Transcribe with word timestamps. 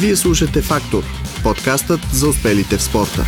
Вие 0.00 0.16
слушате 0.16 0.62
Фактор– 0.62 1.04
подкастът 1.42 2.00
за 2.12 2.28
успелите 2.28 2.76
в 2.76 2.82
спорта. 2.82 3.24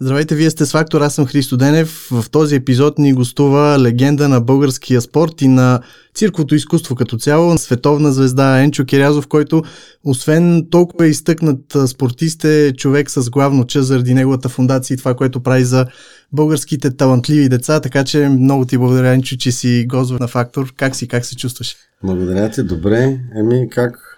Здравейте, 0.00 0.34
вие 0.34 0.50
сте 0.50 0.66
с 0.66 0.72
Фактор, 0.72 1.00
аз 1.00 1.14
съм 1.14 1.26
Христо 1.26 1.56
Денев. 1.56 2.08
В 2.10 2.30
този 2.30 2.54
епизод 2.54 2.98
ни 2.98 3.12
гостува 3.12 3.78
легенда 3.78 4.28
на 4.28 4.40
българския 4.40 5.00
спорт 5.00 5.42
и 5.42 5.48
на 5.48 5.80
цирковото 6.14 6.54
изкуство 6.54 6.94
като 6.94 7.16
цяло, 7.16 7.58
световна 7.58 8.12
звезда 8.12 8.62
Енчо 8.62 8.84
Кирязов, 8.84 9.26
който 9.26 9.62
освен 10.04 10.66
толкова 10.70 11.06
изтъкнат 11.06 11.76
спортист 11.86 12.44
е 12.44 12.72
човек 12.76 13.10
с 13.10 13.30
главно 13.30 13.66
ча 13.66 13.82
заради 13.82 14.14
неговата 14.14 14.48
фундация 14.48 14.94
и 14.94 14.98
това, 14.98 15.14
което 15.14 15.42
прави 15.42 15.64
за 15.64 15.86
българските 16.32 16.96
талантливи 16.96 17.48
деца, 17.48 17.80
така 17.80 18.04
че 18.04 18.28
много 18.28 18.64
ти 18.64 18.78
благодаря, 18.78 19.12
Енчо, 19.12 19.36
че 19.36 19.52
си 19.52 19.86
гост 19.88 20.20
на 20.20 20.28
Фактор. 20.28 20.72
Как 20.76 20.96
си, 20.96 21.08
как 21.08 21.24
се 21.24 21.36
чувстваш? 21.36 21.76
Благодаря 22.04 22.50
ти, 22.50 22.62
добре. 22.62 23.18
Еми, 23.38 23.68
как 23.70 24.15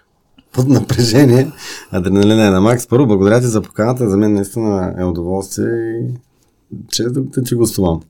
под 0.53 0.67
напрежение. 0.67 1.51
Адреналина 1.91 2.47
е 2.47 2.49
на 2.49 2.61
макс. 2.61 2.87
Първо, 2.87 3.07
благодаря 3.07 3.41
ти 3.41 3.47
за 3.47 3.61
поканата. 3.61 4.09
За 4.09 4.17
мен 4.17 4.33
наистина 4.33 4.95
е 4.99 5.03
удоволствие 5.03 5.67
и 5.67 6.13
чест 6.91 7.13
да 7.13 7.43
ти 7.43 7.55
гостувам. 7.55 8.01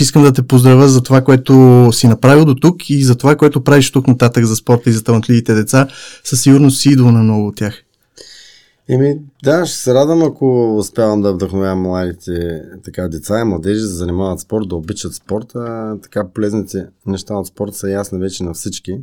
Искам 0.00 0.22
да 0.22 0.32
те 0.32 0.42
поздравя 0.42 0.88
за 0.88 1.02
това, 1.02 1.20
което 1.20 1.88
си 1.92 2.08
направил 2.08 2.44
до 2.44 2.54
тук 2.54 2.90
и 2.90 3.04
за 3.04 3.14
това, 3.14 3.36
което 3.36 3.64
правиш 3.64 3.92
тук 3.92 4.06
нататък 4.06 4.44
за 4.44 4.56
спорта 4.56 4.90
и 4.90 4.92
за 4.92 5.04
талантливите 5.04 5.54
деца. 5.54 5.88
Със 6.24 6.42
сигурност 6.42 6.80
си 6.80 6.88
идол 6.88 7.10
на 7.10 7.22
много 7.22 7.46
от 7.46 7.56
тях. 7.56 7.74
Еми, 8.88 9.16
да, 9.44 9.66
ще 9.66 9.76
се 9.76 9.94
радвам, 9.94 10.22
ако 10.22 10.76
успявам 10.78 11.22
да 11.22 11.32
вдъхновявам 11.32 11.82
младите 11.82 12.62
така, 12.84 13.08
деца 13.08 13.40
и 13.40 13.44
младежи 13.44 13.80
да 13.80 13.86
занимават 13.86 14.40
спорт, 14.40 14.68
да 14.68 14.76
обичат 14.76 15.14
спорта. 15.14 15.96
Така 16.02 16.28
полезните 16.34 16.86
неща 17.06 17.34
от 17.34 17.46
спорта 17.46 17.74
са 17.74 17.90
ясни 17.90 18.18
вече 18.18 18.44
на 18.44 18.54
всички 18.54 18.98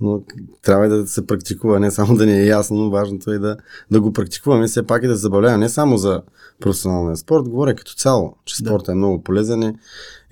но 0.00 0.22
трябва 0.62 0.86
и 0.86 0.88
да 0.88 1.06
се 1.06 1.26
практикува, 1.26 1.80
не 1.80 1.90
само 1.90 2.16
да 2.16 2.26
ни 2.26 2.32
е 2.32 2.46
ясно, 2.46 2.76
но 2.76 2.90
важното 2.90 3.30
е 3.30 3.38
да, 3.38 3.56
да 3.90 4.00
го 4.00 4.12
практикуваме, 4.12 4.66
все 4.66 4.82
пак 4.82 5.04
и 5.04 5.06
да 5.06 5.16
забавлява 5.16 5.58
не 5.58 5.68
само 5.68 5.96
за 5.96 6.22
професионалния 6.60 7.16
спорт, 7.16 7.48
говоря 7.48 7.74
като 7.74 7.94
цяло, 7.94 8.36
че 8.44 8.56
спортът 8.56 8.86
да. 8.86 8.92
е 8.92 8.94
много 8.94 9.22
полезен, 9.22 9.62
е, 9.62 9.74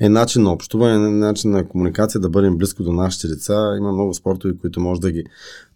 е 0.01 0.09
начин 0.09 0.43
на 0.43 0.53
общуване, 0.53 0.95
е 0.95 1.11
начин 1.11 1.51
на 1.51 1.69
комуникация, 1.69 2.21
да 2.21 2.31
бъдем 2.31 2.57
близко 2.57 2.83
до 2.83 2.93
нашите 2.93 3.29
деца. 3.29 3.75
Има 3.79 3.93
много 3.93 4.15
спортове, 4.15 4.55
които 4.61 4.81
може 4.81 5.01
да 5.01 5.13
ги 5.13 5.25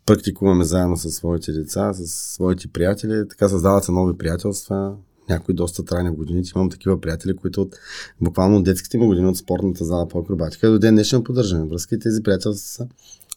практикуваме 0.06 0.64
заедно 0.64 0.96
с 0.96 1.10
своите 1.10 1.52
деца, 1.52 1.92
с 1.92 2.06
своите 2.34 2.68
приятели. 2.68 3.28
Така 3.28 3.48
създават 3.48 3.84
се 3.84 3.92
нови 3.92 4.18
приятелства, 4.18 4.94
някои 5.28 5.54
доста 5.54 5.84
трайни 5.84 6.10
в 6.10 6.14
годините. 6.14 6.50
Имам 6.56 6.70
такива 6.70 7.00
приятели, 7.00 7.36
които 7.36 7.62
от 7.62 7.76
буквално 8.20 8.62
детските 8.62 8.98
ми 8.98 9.06
години 9.06 9.28
от 9.28 9.36
спортната 9.36 9.84
зала 9.84 10.08
по 10.08 10.18
акробатика 10.18 10.70
до 10.70 10.78
ден 10.78 10.94
днешен 10.94 11.24
поддържаме 11.24 11.64
връзки 11.64 11.94
и 11.94 11.98
тези 11.98 12.22
приятелства 12.22 12.68
са 12.68 12.88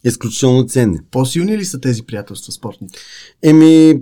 изключително 0.04 0.66
ценни. 0.68 1.00
По-силни 1.12 1.58
ли 1.58 1.66
са 1.66 1.80
тези 1.80 2.04
приятелства 2.04 2.52
спортните? 2.52 3.00
Еми, 3.44 4.02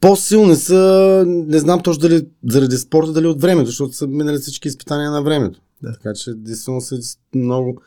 по-силни 0.00 0.56
са, 0.56 1.24
не 1.26 1.58
знам 1.58 1.82
точно 1.82 2.00
дали 2.00 2.26
заради 2.48 2.76
спорта, 2.76 3.12
дали 3.12 3.26
от 3.26 3.40
времето, 3.40 3.66
защото 3.66 3.92
са 3.92 4.06
минали 4.06 4.38
всички 4.38 4.68
изпитания 4.68 5.10
на 5.10 5.22
времето. 5.22 5.60
Да. 5.82 5.92
Така 5.92 6.14
че, 6.14 6.34
действително 6.34 6.80
са 6.80 6.98
много 7.34 7.80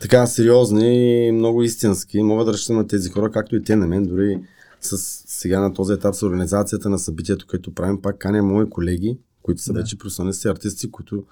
така 0.00 0.26
сериозни 0.26 1.26
и 1.26 1.32
много 1.32 1.62
истински. 1.62 2.22
Мога 2.22 2.44
да 2.44 2.52
разчитам 2.52 2.76
на 2.76 2.86
тези 2.86 3.08
хора, 3.08 3.30
както 3.30 3.56
и 3.56 3.62
те 3.62 3.76
на 3.76 3.86
мен, 3.86 4.06
дори 4.06 4.40
с 4.80 4.98
сега 5.26 5.60
на 5.60 5.74
този 5.74 5.92
етап 5.92 6.14
с 6.14 6.22
организацията 6.22 6.88
на 6.88 6.98
събитието, 6.98 7.46
което 7.50 7.74
правим, 7.74 8.02
пак 8.02 8.18
каня 8.18 8.42
мои 8.42 8.70
колеги, 8.70 9.18
които 9.42 9.62
са 9.62 9.72
да. 9.72 9.80
вече 9.80 9.98
професионалисти, 9.98 10.48
артисти, 10.48 10.90
които, 10.90 11.24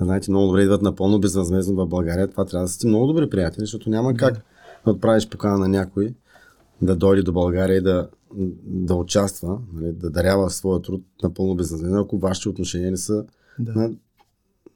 знаете, 0.00 0.30
много 0.30 0.46
добре 0.46 0.62
идват 0.62 0.82
напълно 0.82 1.20
безвъзмезно 1.20 1.74
в 1.74 1.86
България. 1.86 2.28
Това 2.28 2.44
трябва 2.44 2.66
да 2.66 2.72
сте 2.72 2.86
много 2.86 3.06
добри 3.06 3.30
приятели, 3.30 3.60
защото 3.60 3.90
няма 3.90 4.12
да. 4.12 4.18
как 4.18 4.44
отправиш 4.86 5.28
покана 5.28 5.58
на 5.58 5.68
някой 5.68 6.14
да 6.82 6.96
дойде 6.96 7.22
до 7.22 7.32
България 7.32 7.76
и 7.76 7.80
да, 7.80 8.08
да 8.64 8.94
участва, 8.94 9.58
нали, 9.72 9.92
да 9.92 10.10
дарява 10.10 10.50
своя 10.50 10.82
труд 10.82 11.04
напълно 11.22 11.54
безнадежно, 11.54 12.00
ако 12.00 12.18
вашите 12.18 12.48
отношения 12.48 12.90
не 12.90 12.96
са 12.96 13.24
да. 13.58 13.72
на, 13.72 13.90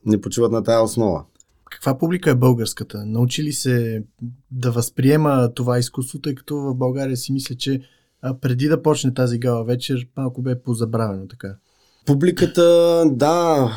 не 0.06 0.20
почиват 0.20 0.52
на 0.52 0.62
тая 0.62 0.82
основа. 0.82 1.24
Каква 1.70 1.98
публика 1.98 2.30
е 2.30 2.34
българската? 2.34 3.06
Научи 3.06 3.42
ли 3.42 3.52
се 3.52 4.04
да 4.50 4.70
възприема 4.70 5.50
това 5.54 5.78
изкуство, 5.78 6.18
тъй 6.18 6.34
като 6.34 6.56
в 6.56 6.74
България 6.74 7.16
си 7.16 7.32
мисля, 7.32 7.54
че 7.54 7.80
а 8.22 8.34
преди 8.40 8.68
да 8.68 8.82
почне 8.82 9.14
тази 9.14 9.38
гала 9.38 9.64
вечер, 9.64 10.08
малко 10.16 10.42
бе 10.42 10.62
позабравено 10.62 11.28
така. 11.28 11.56
Публиката, 12.06 12.62
да, 13.12 13.70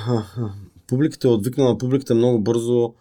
публиката 0.88 1.28
е 1.28 1.32
отвикнала, 1.32 1.78
публиката 1.78 2.16
много 2.16 2.40
бързо 2.42 2.94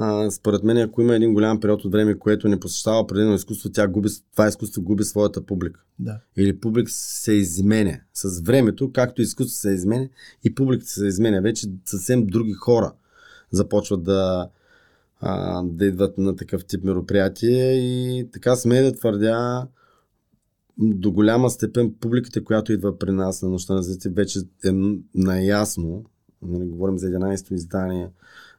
а, 0.00 0.30
според 0.30 0.64
мен, 0.64 0.76
ако 0.76 1.02
има 1.02 1.14
един 1.14 1.34
голям 1.34 1.60
период 1.60 1.84
от 1.84 1.92
време, 1.92 2.18
което 2.18 2.48
не 2.48 2.60
посещава 2.60 3.00
определено 3.00 3.34
изкуство, 3.34 3.70
тя 3.72 3.88
губи, 3.88 4.08
това 4.32 4.48
изкуство 4.48 4.82
губи 4.82 5.04
своята 5.04 5.46
публика. 5.46 5.80
Да. 5.98 6.20
Или 6.36 6.60
публика 6.60 6.90
се 6.90 7.32
изменя. 7.32 8.00
С 8.14 8.40
времето, 8.40 8.92
както 8.92 9.22
изкуство 9.22 9.56
се 9.56 9.70
изменя, 9.70 10.08
и 10.44 10.54
публиката 10.54 10.90
се 10.90 11.06
изменя. 11.06 11.40
Вече 11.40 11.66
съвсем 11.84 12.26
други 12.26 12.52
хора 12.52 12.92
започват 13.50 14.02
да, 14.02 14.48
а, 15.20 15.62
да 15.62 15.86
идват 15.86 16.18
на 16.18 16.36
такъв 16.36 16.64
тип 16.64 16.84
мероприятие 16.84 17.72
и 17.72 18.28
така 18.32 18.56
сме 18.56 18.82
да 18.82 18.92
твърдя 18.92 19.66
до 20.78 21.12
голяма 21.12 21.50
степен 21.50 21.94
публиката, 22.00 22.44
която 22.44 22.72
идва 22.72 22.98
при 22.98 23.10
нас 23.10 23.42
на 23.42 23.48
нощта 23.48 23.74
на 23.74 23.82
зрители, 23.82 24.12
вече 24.12 24.38
е 24.64 24.70
наясно. 25.14 26.04
Нали, 26.42 26.68
говорим 26.68 26.98
за 26.98 27.06
11-то 27.06 27.54
издание 27.54 28.10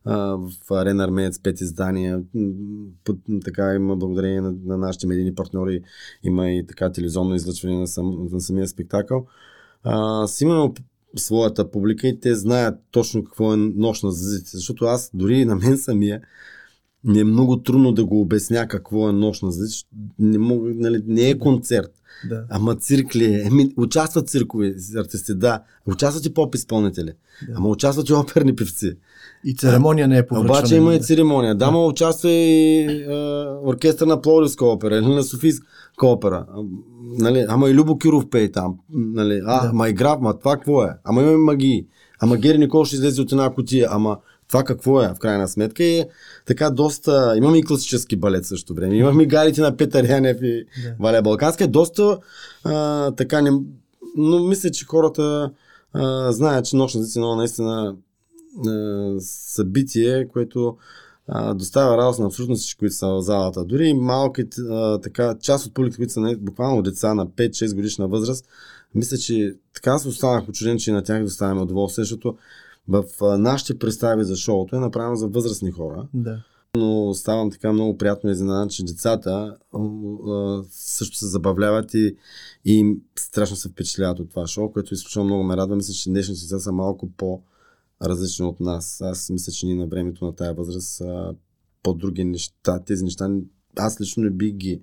в 0.06 0.50
Арена 0.72 1.04
Армеец 1.04 1.40
пет 1.40 1.62
издания. 1.62 2.24
Така 3.46 3.74
има 3.74 3.96
благодарение 3.96 4.42
на, 4.42 4.54
на 4.66 4.78
нашите 4.78 5.08
медийни 5.08 5.36
партньори, 5.36 5.82
има 6.24 6.50
и 6.50 6.68
така 6.68 6.92
телевизионно 6.92 7.36
излъчване 7.36 7.80
на, 7.80 7.88
сам, 7.88 8.28
на 8.32 8.42
самия 8.42 8.68
спектакъл. 8.68 9.26
А, 9.84 10.28
си 10.28 10.44
имаме 10.44 10.74
своята 11.16 11.72
публика 11.72 12.08
и 12.08 12.20
те 12.20 12.36
знаят 12.36 12.80
точно 12.92 13.24
какво 13.24 13.54
е 13.54 13.58
нощ 13.58 14.04
на 14.04 14.12
звездите. 14.12 14.50
Защото 14.54 14.86
аз 14.86 15.12
дори 15.14 15.46
на 15.46 15.56
мен 15.56 15.78
самия 15.78 16.22
не 17.04 17.20
е 17.20 17.24
много 17.24 17.58
трудно 17.58 17.92
да 17.92 18.06
го 18.06 18.22
обясня 18.22 18.68
какво 18.68 19.10
е 19.10 19.14
нощ 19.14 19.44
на 19.44 19.52
звездите. 19.52 19.90
Не, 20.20 20.38
мога, 20.38 20.72
нали, 20.76 21.04
не 21.08 21.30
е 21.30 21.40
концерт. 21.40 21.92
Да. 22.30 22.44
Ама 22.50 22.76
цирк 22.76 23.16
ли 23.16 23.26
е? 23.26 23.42
Еми, 23.46 23.74
участват 23.78 24.30
циркови 24.30 24.76
артисти, 24.98 25.36
да. 25.36 25.62
Участват 25.86 26.26
и 26.26 26.34
поп-изпълнители. 26.34 27.12
Да. 27.48 27.54
Ама 27.56 27.70
участват 27.70 28.10
и 28.10 28.14
оперни 28.14 28.56
певци. 28.56 28.98
И 29.46 29.56
церемония 29.56 30.08
не 30.08 30.18
е 30.18 30.28
повръчване. 30.28 30.60
Обаче 30.60 30.76
има 30.76 30.96
и 30.96 31.00
церемония. 31.00 31.56
Да, 31.56 31.72
ма 31.72 31.86
участва 31.86 32.30
и 32.30 32.82
е, 32.82 33.08
оркестър 33.66 34.08
на 34.08 34.22
Пловдивска 34.22 34.66
опера 34.66 34.98
или 34.98 35.06
на 35.06 35.24
Софийска 35.24 36.08
опера. 36.08 36.46
Нали, 37.20 37.46
ама 37.50 37.70
и 37.70 37.74
Любо 37.74 37.98
Киров 37.98 38.30
пее 38.30 38.52
там. 38.52 38.76
Нали, 38.94 39.42
а, 39.46 39.68
да. 39.68 39.74
ма 39.74 39.90
игра, 39.90 40.18
ма 40.18 40.40
това 40.40 40.56
какво 40.56 40.84
е? 40.84 40.90
Ама 41.04 41.22
има 41.22 41.38
магии. 41.38 41.86
Ама 42.20 42.38
Гери 42.38 42.58
Никол 42.58 42.86
ще 42.86 42.96
излезе 42.96 43.22
от 43.22 43.32
една 43.32 43.50
котия. 43.54 43.88
Ама 43.92 44.18
това 44.50 44.64
какво 44.64 45.02
е 45.02 45.08
в 45.08 45.20
крайна 45.20 45.48
сметка 45.48 45.84
и 45.84 46.06
така 46.46 46.70
доста... 46.70 47.34
Имаме 47.38 47.58
и 47.58 47.64
класически 47.64 48.16
балет 48.16 48.46
също 48.46 48.74
време. 48.74 48.96
Имаме 48.96 49.24
и 49.24 49.28
гарите 49.28 49.62
на 49.62 49.78
Петър 49.78 50.10
Янев 50.10 50.38
и 50.42 50.66
да. 50.84 50.96
Валя 51.00 51.22
Балканска. 51.22 51.64
Е 51.64 51.68
доста 51.68 52.18
а, 52.64 53.12
така 53.12 53.42
не... 53.42 53.52
Но 54.18 54.40
мисля, 54.40 54.72
че 54.72 54.86
хората 54.86 55.52
а, 55.94 56.32
знаят, 56.32 56.66
че 56.66 56.76
нощна 56.76 57.04
зица 57.04 57.20
наистина 57.20 57.96
събитие, 59.20 60.28
което 60.28 60.78
а, 61.28 61.54
доставя 61.54 61.98
радост 61.98 62.20
на 62.20 62.26
абсолютно 62.26 62.56
всички, 62.56 62.80
които 62.80 62.96
са 62.96 63.08
в 63.08 63.22
залата. 63.22 63.66
Дори 63.66 63.94
малки, 63.94 64.44
а, 64.70 65.02
така, 65.02 65.36
част 65.42 65.66
от 65.66 65.74
публиката, 65.74 65.98
които 65.98 66.14
са 66.14 66.36
буквално 66.40 66.82
деца 66.82 67.14
на 67.14 67.28
5-6 67.28 67.76
годишна 67.76 68.08
възраст, 68.08 68.46
мисля, 68.96 69.18
че 69.18 69.54
така 69.74 69.98
се 69.98 70.08
останах 70.08 70.50
очуден, 70.50 70.78
че 70.78 70.92
на 70.92 71.04
тях 71.04 71.24
доставяме 71.24 71.62
удоволствие, 71.62 72.04
защото 72.04 72.38
в 72.90 73.04
а, 73.22 73.38
нашите 73.38 73.80
представи 73.80 74.24
за 74.24 74.36
шоуто 74.36 74.76
е 74.76 74.80
направено 74.80 75.16
за 75.16 75.28
възрастни 75.28 75.72
хора. 75.72 76.08
Да. 76.14 76.44
Но 76.78 77.14
ставам 77.14 77.52
така 77.52 77.74
много 77.74 77.98
приятно 77.98 78.30
изненадан, 78.30 78.70
че 78.70 78.84
децата 78.84 79.58
а, 79.74 79.80
а, 79.80 80.64
също 80.70 81.18
се 81.18 81.28
забавляват 81.28 81.94
и, 81.94 82.16
и 82.66 82.98
страшно 83.20 83.56
се 83.56 83.70
впечатляват 83.70 84.20
от 84.20 84.30
това 84.30 84.48
шоу, 84.48 84.72
което 84.72 84.94
изключително 84.94 85.26
много 85.26 85.44
ме 85.44 85.58
радва. 85.58 85.76
Мисля, 85.76 85.94
че 85.94 86.10
днешните 86.10 86.42
деца 86.42 86.60
са 86.60 86.72
малко 86.72 87.10
по- 87.18 87.42
различни 88.04 88.46
от 88.46 88.60
нас. 88.60 89.02
Аз 89.02 89.30
мисля, 89.30 89.52
че 89.52 89.66
ние 89.66 89.76
на 89.76 89.88
времето 89.88 90.26
на 90.26 90.36
тая 90.36 90.54
възраст 90.54 90.88
са 90.88 91.34
по-други 91.84 92.24
неща. 92.24 92.80
Тези 92.80 93.04
неща 93.04 93.30
аз 93.76 94.02
лично 94.02 94.24
не 94.24 94.30
бих 94.30 94.54
ги 94.54 94.82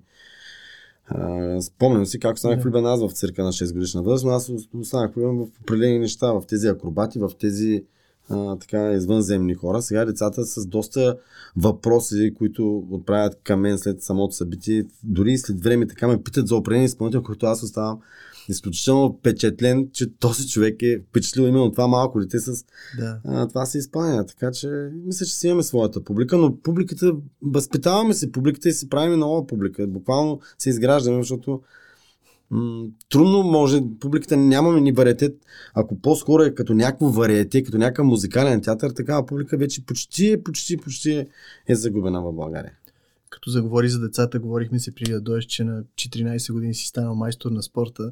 Uh, 1.15 1.59
спомням 1.59 2.05
си 2.05 2.19
как 2.19 2.39
станах 2.39 2.63
влюбен 2.63 2.85
аз 2.85 3.01
в 3.01 3.11
цирка 3.11 3.43
на 3.43 3.51
6 3.51 3.73
годишна 3.73 4.03
възраст, 4.03 4.25
но 4.25 4.31
аз 4.31 4.51
останах 4.73 5.13
влюбен 5.13 5.37
в 5.37 5.61
определени 5.61 5.99
неща, 5.99 6.31
в 6.31 6.43
тези 6.47 6.67
акробати, 6.67 7.19
в 7.19 7.31
тези 7.39 7.85
uh, 8.29 8.61
така 8.61 8.91
извънземни 8.91 9.53
хора. 9.53 9.81
Сега 9.81 10.05
децата 10.05 10.45
с 10.45 10.65
доста 10.65 11.17
въпроси, 11.55 12.33
които 12.37 12.83
отправят 12.91 13.39
към 13.43 13.59
мен 13.59 13.77
след 13.77 14.03
самото 14.03 14.35
събитие, 14.35 14.85
дори 15.03 15.31
и 15.31 15.37
след 15.37 15.63
време 15.63 15.87
така 15.87 16.07
ме 16.07 16.23
питат 16.23 16.47
за 16.47 16.55
определени 16.55 16.85
изпълнители, 16.85 17.23
които 17.23 17.45
аз 17.45 17.63
оставам 17.63 17.99
изключително 18.49 19.17
впечатлен, 19.19 19.89
че 19.93 20.17
този 20.19 20.47
човек 20.47 20.81
е 20.81 20.99
впечатлил 21.09 21.43
именно 21.43 21.71
това 21.71 21.87
малко 21.87 22.19
дете 22.19 22.39
с 22.39 22.65
Да. 22.99 23.19
а, 23.25 23.47
това 23.47 23.65
се 23.65 23.77
изпълня. 23.77 24.25
Така 24.25 24.51
че 24.51 24.89
мисля, 25.05 25.25
че 25.25 25.33
си 25.33 25.47
имаме 25.47 25.63
своята 25.63 26.03
публика, 26.03 26.37
но 26.37 26.57
публиката, 26.57 27.13
възпитаваме 27.41 28.13
се 28.13 28.31
публиката 28.31 28.69
и 28.69 28.73
си 28.73 28.89
правим 28.89 29.19
нова 29.19 29.47
публика. 29.47 29.87
Буквално 29.87 30.39
се 30.57 30.69
изграждаме, 30.69 31.17
защото 31.17 31.61
м- 32.51 32.85
трудно 33.09 33.43
може, 33.43 33.81
публиката 33.99 34.37
нямаме 34.37 34.81
ни 34.81 34.91
вариетет. 34.91 35.37
Ако 35.73 36.01
по-скоро 36.01 36.43
е 36.43 36.55
като 36.55 36.73
някакво 36.73 37.09
вариете, 37.09 37.63
като 37.63 37.77
някакъв 37.77 38.05
музикален 38.05 38.61
театър, 38.61 38.91
такава 38.91 39.25
публика 39.25 39.57
вече 39.57 39.85
почти, 39.85 40.43
почти, 40.43 40.77
почти 40.77 41.11
е, 41.11 41.27
е 41.67 41.75
загубена 41.75 42.21
в 42.21 42.33
България. 42.33 42.71
Като 43.29 43.49
заговори 43.49 43.89
за 43.89 43.99
децата, 43.99 44.39
говорихме 44.39 44.79
си 44.79 44.95
преди 44.95 45.11
да 45.11 45.21
дойдеш, 45.21 45.45
че 45.45 45.63
на 45.63 45.83
14 45.83 46.53
години 46.53 46.73
си 46.73 46.87
станал 46.87 47.15
майстор 47.15 47.51
на 47.51 47.63
спорта. 47.63 48.11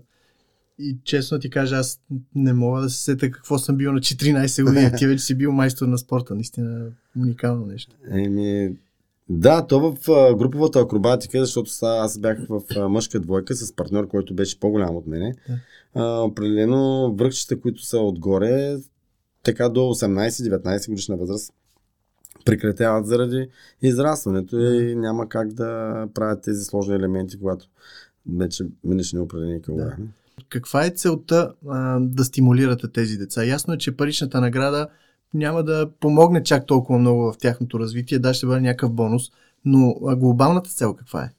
И 0.80 0.98
честно 1.04 1.40
ти 1.40 1.50
кажа, 1.50 1.76
аз 1.76 2.02
не 2.36 2.54
мога 2.54 2.82
да 2.82 2.90
се 2.90 3.04
сета 3.04 3.32
какво 3.32 3.58
съм 3.58 3.78
бил 3.78 3.94
на 3.94 4.00
14 4.00 4.64
години. 4.64 4.92
Ти 4.98 5.08
вече 5.08 5.24
си 5.24 5.36
бил 5.36 5.52
майстор 5.52 5.88
на 5.88 5.98
спорта. 5.98 6.36
Наистина 6.36 6.88
уникално 7.18 7.66
нещо. 7.66 7.96
Еми, 8.12 8.76
да, 9.30 9.68
то 9.68 9.80
в 9.80 9.96
груповата 10.36 10.80
акробатика, 10.80 11.40
защото 11.40 11.72
аз 11.82 12.20
бях 12.20 12.38
в 12.50 12.90
мъжка 12.90 13.20
двойка 13.20 13.56
с 13.56 13.74
партньор, 13.76 14.08
който 14.08 14.34
беше 14.34 14.60
по-голям 14.60 14.96
от 14.96 15.08
мене. 15.08 15.36
Да. 15.48 15.56
А, 15.96 16.22
определено 16.22 17.14
връхчета, 17.16 17.60
които 17.60 17.86
са 17.86 17.98
отгоре, 17.98 18.78
така 19.44 19.70
до 19.70 19.80
18-19 19.80 20.90
годишна 20.90 21.18
възраст, 21.18 21.54
прекратяват 22.46 23.08
заради 23.08 23.50
израстването 23.82 24.60
и 24.60 24.96
няма 24.96 25.30
как 25.30 25.54
да 25.54 26.08
правят 26.14 26.44
тези 26.44 26.64
сложни 26.64 26.96
елементи, 26.96 27.40
когато 27.40 27.66
вече 28.38 28.66
минеш 28.84 29.14
неопределени 29.14 29.62
килограми. 29.62 30.08
Каква 30.50 30.86
е 30.86 30.90
целта 30.90 31.54
а, 31.68 32.00
да 32.00 32.26
стимулирате 32.26 32.88
тези 32.88 33.18
деца? 33.18 33.46
Ясно 33.46 33.74
е, 33.74 33.78
че 33.78 33.98
паричната 33.98 34.42
награда 34.42 34.88
няма 35.36 35.64
да 35.64 35.90
помогне 36.00 36.44
чак 36.44 36.66
толкова 36.66 37.00
много 37.00 37.32
в 37.32 37.38
тяхното 37.38 37.80
развитие, 37.80 38.20
да 38.20 38.34
ще 38.34 38.46
бъде 38.46 38.62
някакъв 38.62 38.92
бонус, 38.92 39.24
но 39.66 39.94
глобалната 39.94 40.70
цел 40.70 40.94
каква 40.94 41.24
е? 41.24 41.30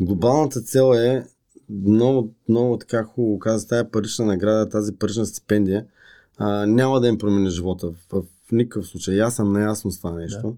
Глобалната 0.00 0.60
цел 0.60 0.94
е 0.94 1.24
много, 1.70 2.30
много 2.48 2.78
така 2.78 3.04
хубаво 3.04 3.38
каза, 3.38 3.68
тази 3.68 3.90
парична 3.90 4.24
награда, 4.24 4.68
тази 4.68 4.92
парична 4.92 5.26
стипендия 5.26 5.84
а, 6.38 6.66
няма 6.66 7.00
да 7.00 7.08
им 7.08 7.18
промени 7.18 7.50
живота 7.50 7.90
в, 7.90 8.22
в 8.22 8.52
никакъв 8.52 8.86
случай. 8.86 9.22
Аз 9.22 9.34
съм 9.34 9.52
наясно 9.52 9.90
с 9.90 9.98
това 9.98 10.12
нещо. 10.12 10.56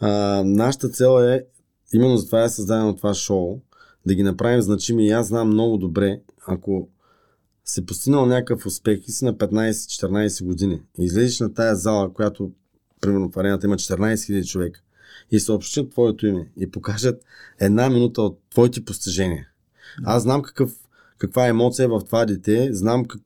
А, 0.00 0.42
нашата 0.44 0.88
цел 0.88 1.22
е, 1.22 1.44
именно 1.94 2.16
за 2.16 2.26
това 2.26 2.42
е 2.42 2.48
създадено 2.48 2.96
това 2.96 3.14
шоу, 3.14 3.60
да 4.06 4.14
ги 4.14 4.22
направим 4.22 4.60
значими. 4.60 5.06
И 5.06 5.10
аз 5.10 5.26
знам 5.26 5.48
много 5.48 5.76
добре, 5.78 6.20
ако 6.46 6.88
си 7.70 7.86
постигнал 7.86 8.26
някакъв 8.26 8.66
успех 8.66 9.00
и 9.08 9.12
си 9.12 9.24
на 9.24 9.34
15-14 9.34 10.44
години 10.44 10.82
и 10.98 11.04
излезеш 11.04 11.40
на 11.40 11.54
тая 11.54 11.76
зала, 11.76 12.12
която 12.12 12.52
примерно 13.00 13.30
в 13.30 13.36
арената 13.36 13.66
има 13.66 13.76
14 13.76 14.14
000 14.14 14.46
човека 14.46 14.80
и 15.30 15.40
съобщят 15.40 15.90
твоето 15.90 16.26
име 16.26 16.50
и 16.56 16.70
покажат 16.70 17.24
една 17.58 17.90
минута 17.90 18.22
от 18.22 18.38
твоите 18.50 18.84
постижения. 18.84 19.48
Аз 20.04 20.22
знам 20.22 20.42
какъв, 20.42 20.72
каква 21.18 21.46
емоция 21.46 21.84
е 21.84 21.88
в 21.88 22.00
това 22.00 22.24
дете, 22.24 22.68
знам 22.72 23.04
как, 23.04 23.20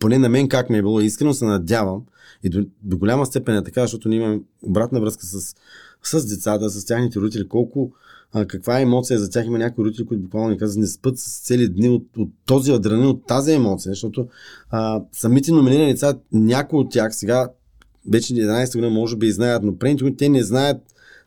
поне 0.00 0.18
на 0.18 0.28
мен 0.28 0.48
как 0.48 0.70
ми 0.70 0.78
е 0.78 0.82
било. 0.82 1.00
Искрено 1.00 1.34
се 1.34 1.44
надявам 1.44 2.04
и 2.42 2.48
до, 2.48 2.66
до 2.82 2.98
голяма 2.98 3.26
степен 3.26 3.56
е 3.56 3.64
така, 3.64 3.80
защото 3.80 4.08
ние 4.08 4.18
имаме 4.18 4.40
обратна 4.62 5.00
връзка 5.00 5.26
с, 5.26 5.54
с 6.02 6.26
децата, 6.26 6.70
с 6.70 6.84
тяхните 6.84 7.18
родители, 7.18 7.48
колко 7.48 7.92
а, 8.32 8.46
каква 8.46 8.78
е 8.78 8.82
емоция 8.82 9.18
за 9.18 9.30
тях. 9.30 9.46
Има 9.46 9.58
някои 9.58 9.84
родители, 9.84 10.06
които 10.06 10.22
буквално 10.22 10.50
ни 10.50 10.58
казват, 10.58 10.80
не 10.80 10.86
спът 10.86 11.18
с 11.18 11.40
цели 11.40 11.68
дни 11.68 11.88
от, 11.88 12.06
от 12.16 12.28
този 12.46 12.72
адреналин, 12.72 13.06
от 13.06 13.26
тази 13.26 13.52
емоция, 13.52 13.90
защото 13.90 14.28
а, 14.70 15.02
самите 15.12 15.52
номинирани 15.52 15.92
деца, 15.92 16.14
някои 16.32 16.78
от 16.78 16.90
тях 16.90 17.14
сега, 17.14 17.50
вече 18.10 18.34
11 18.34 18.72
година 18.72 18.90
може 18.90 19.16
би 19.16 19.26
и 19.26 19.32
знаят, 19.32 19.62
но 19.62 19.72
години 19.72 20.16
те 20.16 20.28
не 20.28 20.42
знаят 20.42 20.76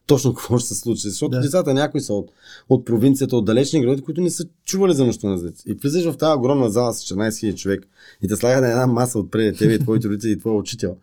точно 0.07 0.33
какво 0.35 0.57
ще 0.57 0.67
се 0.67 0.75
случи. 0.75 1.09
Защото 1.09 1.29
Да. 1.29 1.41
децата 1.41 1.73
някои 1.73 2.01
са 2.01 2.13
от, 2.13 2.31
от 2.69 2.85
провинцията, 2.85 3.37
от 3.37 3.45
далечни 3.45 3.81
градове, 3.81 4.01
които 4.01 4.21
не 4.21 4.29
са 4.29 4.45
чували 4.65 4.93
за 4.93 5.05
нощта 5.05 5.27
на 5.27 5.41
деца. 5.41 5.63
И 5.65 5.73
влизаш 5.73 6.03
в 6.03 6.17
тази 6.17 6.37
огромна 6.37 6.69
зала 6.69 6.93
с 6.93 7.03
14 7.03 7.29
000 7.29 7.55
човек 7.55 7.87
и 8.21 8.27
те 8.27 8.35
слагат 8.35 8.61
на 8.61 8.69
една 8.69 8.87
маса 8.87 9.19
отпред 9.19 9.57
тебе 9.57 9.73
и 9.73 9.79
твоите 9.79 10.07
родители 10.07 10.31
и 10.31 10.39
твой 10.39 10.57
учител. 10.57 10.97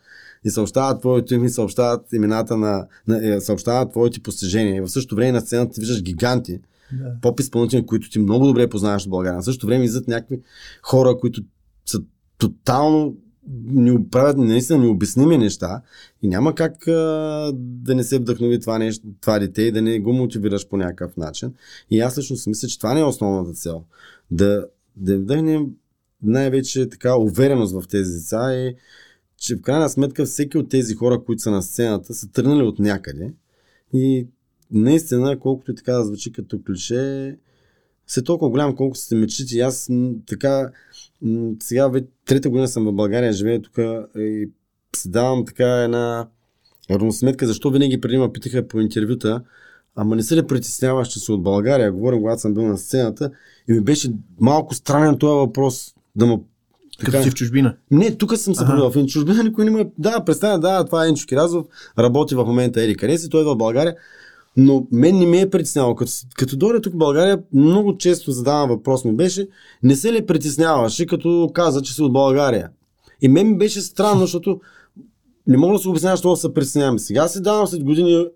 И 0.44 0.50
съобщават 0.50 1.00
твоето 1.00 1.34
име, 1.34 1.48
съобщават 1.48 2.12
имената 2.12 2.56
на, 2.56 2.86
на 3.08 3.34
е, 3.34 3.40
съобщават 3.40 3.90
твоите 3.90 4.20
постижения. 4.20 4.76
И 4.76 4.80
в 4.80 4.88
същото 4.88 5.16
време 5.16 5.32
на 5.32 5.40
сцената 5.40 5.72
ти 5.72 5.80
виждаш 5.80 6.02
гиганти, 6.02 6.60
Да. 6.92 7.20
поп 7.22 7.40
изпълнители, 7.40 7.86
които 7.86 8.10
ти 8.10 8.18
много 8.18 8.46
добре 8.46 8.68
познаваш 8.68 9.06
в 9.06 9.08
България. 9.08 9.36
На 9.36 9.42
същото 9.42 9.66
време 9.66 9.84
излизат 9.84 10.08
някакви 10.08 10.40
хора, 10.82 11.16
които 11.20 11.42
са 11.86 12.00
тотално 12.38 13.16
ни 13.64 14.08
правят 14.10 14.36
наистина 14.36 14.78
необясними 14.78 15.38
неща 15.38 15.82
и 16.22 16.28
няма 16.28 16.54
как 16.54 16.88
а, 16.88 17.52
да 17.54 17.94
не 17.94 18.04
се 18.04 18.18
вдъхнови 18.18 18.60
това, 18.60 18.78
нещо, 18.78 19.06
това 19.20 19.38
дете 19.38 19.62
и 19.62 19.72
да 19.72 19.82
не 19.82 20.00
го 20.00 20.12
мотивираш 20.12 20.68
по 20.68 20.76
някакъв 20.76 21.16
начин. 21.16 21.52
И 21.90 22.00
аз 22.00 22.18
лично 22.18 22.36
си 22.36 22.48
мисля, 22.48 22.68
че 22.68 22.78
това 22.78 22.94
не 22.94 23.00
е 23.00 23.04
основната 23.04 23.52
цел. 23.52 23.84
Да, 24.30 24.66
да 24.96 25.18
вдъхнем 25.18 25.66
най-вече 26.22 26.88
така 26.88 27.16
увереност 27.16 27.74
в 27.74 27.88
тези 27.88 28.12
деца 28.12 28.54
и 28.54 28.74
че 29.42 29.56
в 29.56 29.62
крайна 29.62 29.88
сметка 29.88 30.24
всеки 30.24 30.58
от 30.58 30.68
тези 30.68 30.94
хора, 30.94 31.24
които 31.24 31.42
са 31.42 31.50
на 31.50 31.62
сцената, 31.62 32.14
са 32.14 32.30
тръгнали 32.32 32.62
от 32.62 32.78
някъде 32.78 33.32
и 33.92 34.26
наистина, 34.70 35.38
колкото 35.38 35.70
и 35.70 35.74
така 35.74 35.92
да 35.92 36.04
звучи 36.04 36.32
като 36.32 36.60
клише, 36.66 37.36
се 38.06 38.22
толкова 38.22 38.50
голям, 38.50 38.76
колко 38.76 38.96
са 38.96 39.14
мечтите. 39.14 39.58
Аз 39.58 39.90
така, 40.26 40.70
сега 41.62 41.88
вече 41.88 42.06
трета 42.24 42.50
година 42.50 42.68
съм 42.68 42.84
в 42.84 42.92
България, 42.92 43.32
живея 43.32 43.62
тук 43.62 43.78
и 44.18 44.50
си 44.96 45.10
давам 45.10 45.44
така 45.44 45.82
една 45.82 46.28
равносметка, 46.90 47.46
защо 47.46 47.70
винаги 47.70 48.00
преди 48.00 48.18
ме 48.18 48.32
питаха 48.32 48.68
по 48.68 48.80
интервюта, 48.80 49.42
ама 49.94 50.16
не 50.16 50.22
се 50.22 50.36
ли 50.36 50.46
притесняваш, 50.46 51.08
че 51.08 51.20
си 51.20 51.32
от 51.32 51.42
България? 51.42 51.92
Говорим, 51.92 52.20
когато 52.20 52.40
съм 52.40 52.54
бил 52.54 52.62
на 52.62 52.78
сцената 52.78 53.30
и 53.68 53.72
ми 53.72 53.80
беше 53.80 54.12
малко 54.40 54.74
странен 54.74 55.18
този 55.18 55.38
въпрос 55.38 55.94
да 56.16 56.26
му 57.06 57.12
Като 57.12 57.22
си 57.24 57.30
в 57.30 57.34
чужбина. 57.34 57.74
не, 57.90 58.16
тук 58.16 58.36
съм 58.36 58.54
се 58.54 58.64
пробил. 58.64 58.90
В 58.90 58.94
Ин- 58.94 59.06
чужбина 59.06 59.42
никой 59.44 59.64
не 59.64 59.70
ме... 59.70 59.90
Да, 59.98 60.24
представя, 60.24 60.58
да, 60.58 60.84
това 60.84 61.04
е 61.04 61.08
Енчо 61.08 61.26
Киразов, 61.26 61.66
работи 61.98 62.34
в 62.34 62.44
момента 62.44 62.82
Ери 62.82 62.96
къде 62.96 63.18
си, 63.18 63.28
той 63.28 63.40
е 63.40 63.44
в 63.44 63.56
България. 63.56 63.94
Но 64.56 64.86
мен 64.92 65.18
не 65.18 65.26
ме 65.26 65.40
е 65.40 65.50
притеснявало. 65.50 65.94
Като, 65.94 66.12
като 66.36 66.56
дойде 66.56 66.80
тук 66.80 66.94
в 66.94 66.96
България, 66.96 67.42
много 67.52 67.98
често 67.98 68.32
задавам 68.32 68.68
въпрос 68.68 69.04
ми 69.04 69.12
беше, 69.16 69.48
не 69.82 69.96
се 69.96 70.12
ли 70.12 70.26
притесняваше, 70.26 71.06
като 71.06 71.50
каза, 71.54 71.82
че 71.82 71.94
си 71.94 72.02
от 72.02 72.12
България? 72.12 72.70
И 73.22 73.28
мен 73.28 73.48
ми 73.48 73.58
беше 73.58 73.80
странно, 73.80 74.20
защото 74.20 74.60
не 75.46 75.56
мога 75.56 75.72
да 75.72 75.78
се 75.78 75.88
обясня, 75.88 76.10
защо 76.10 76.36
се 76.36 76.54
притеснявам. 76.54 76.98
Сега 76.98 77.28
си 77.28 77.42
давам 77.42 77.66
след 77.66 77.84
години 77.84 78.26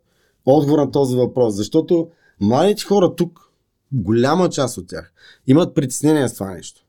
отговор 0.46 0.78
на 0.78 0.90
този 0.90 1.16
въпрос, 1.16 1.54
защото 1.54 2.08
младите 2.40 2.85
хора 2.85 3.14
тук, 3.16 3.40
голяма 3.92 4.49
част 4.49 4.78
от 4.78 4.88
тях, 4.88 5.12
имат 5.46 5.75
притеснение 5.75 6.28
с 6.28 6.35
това 6.35 6.50
нещо. 6.50 6.80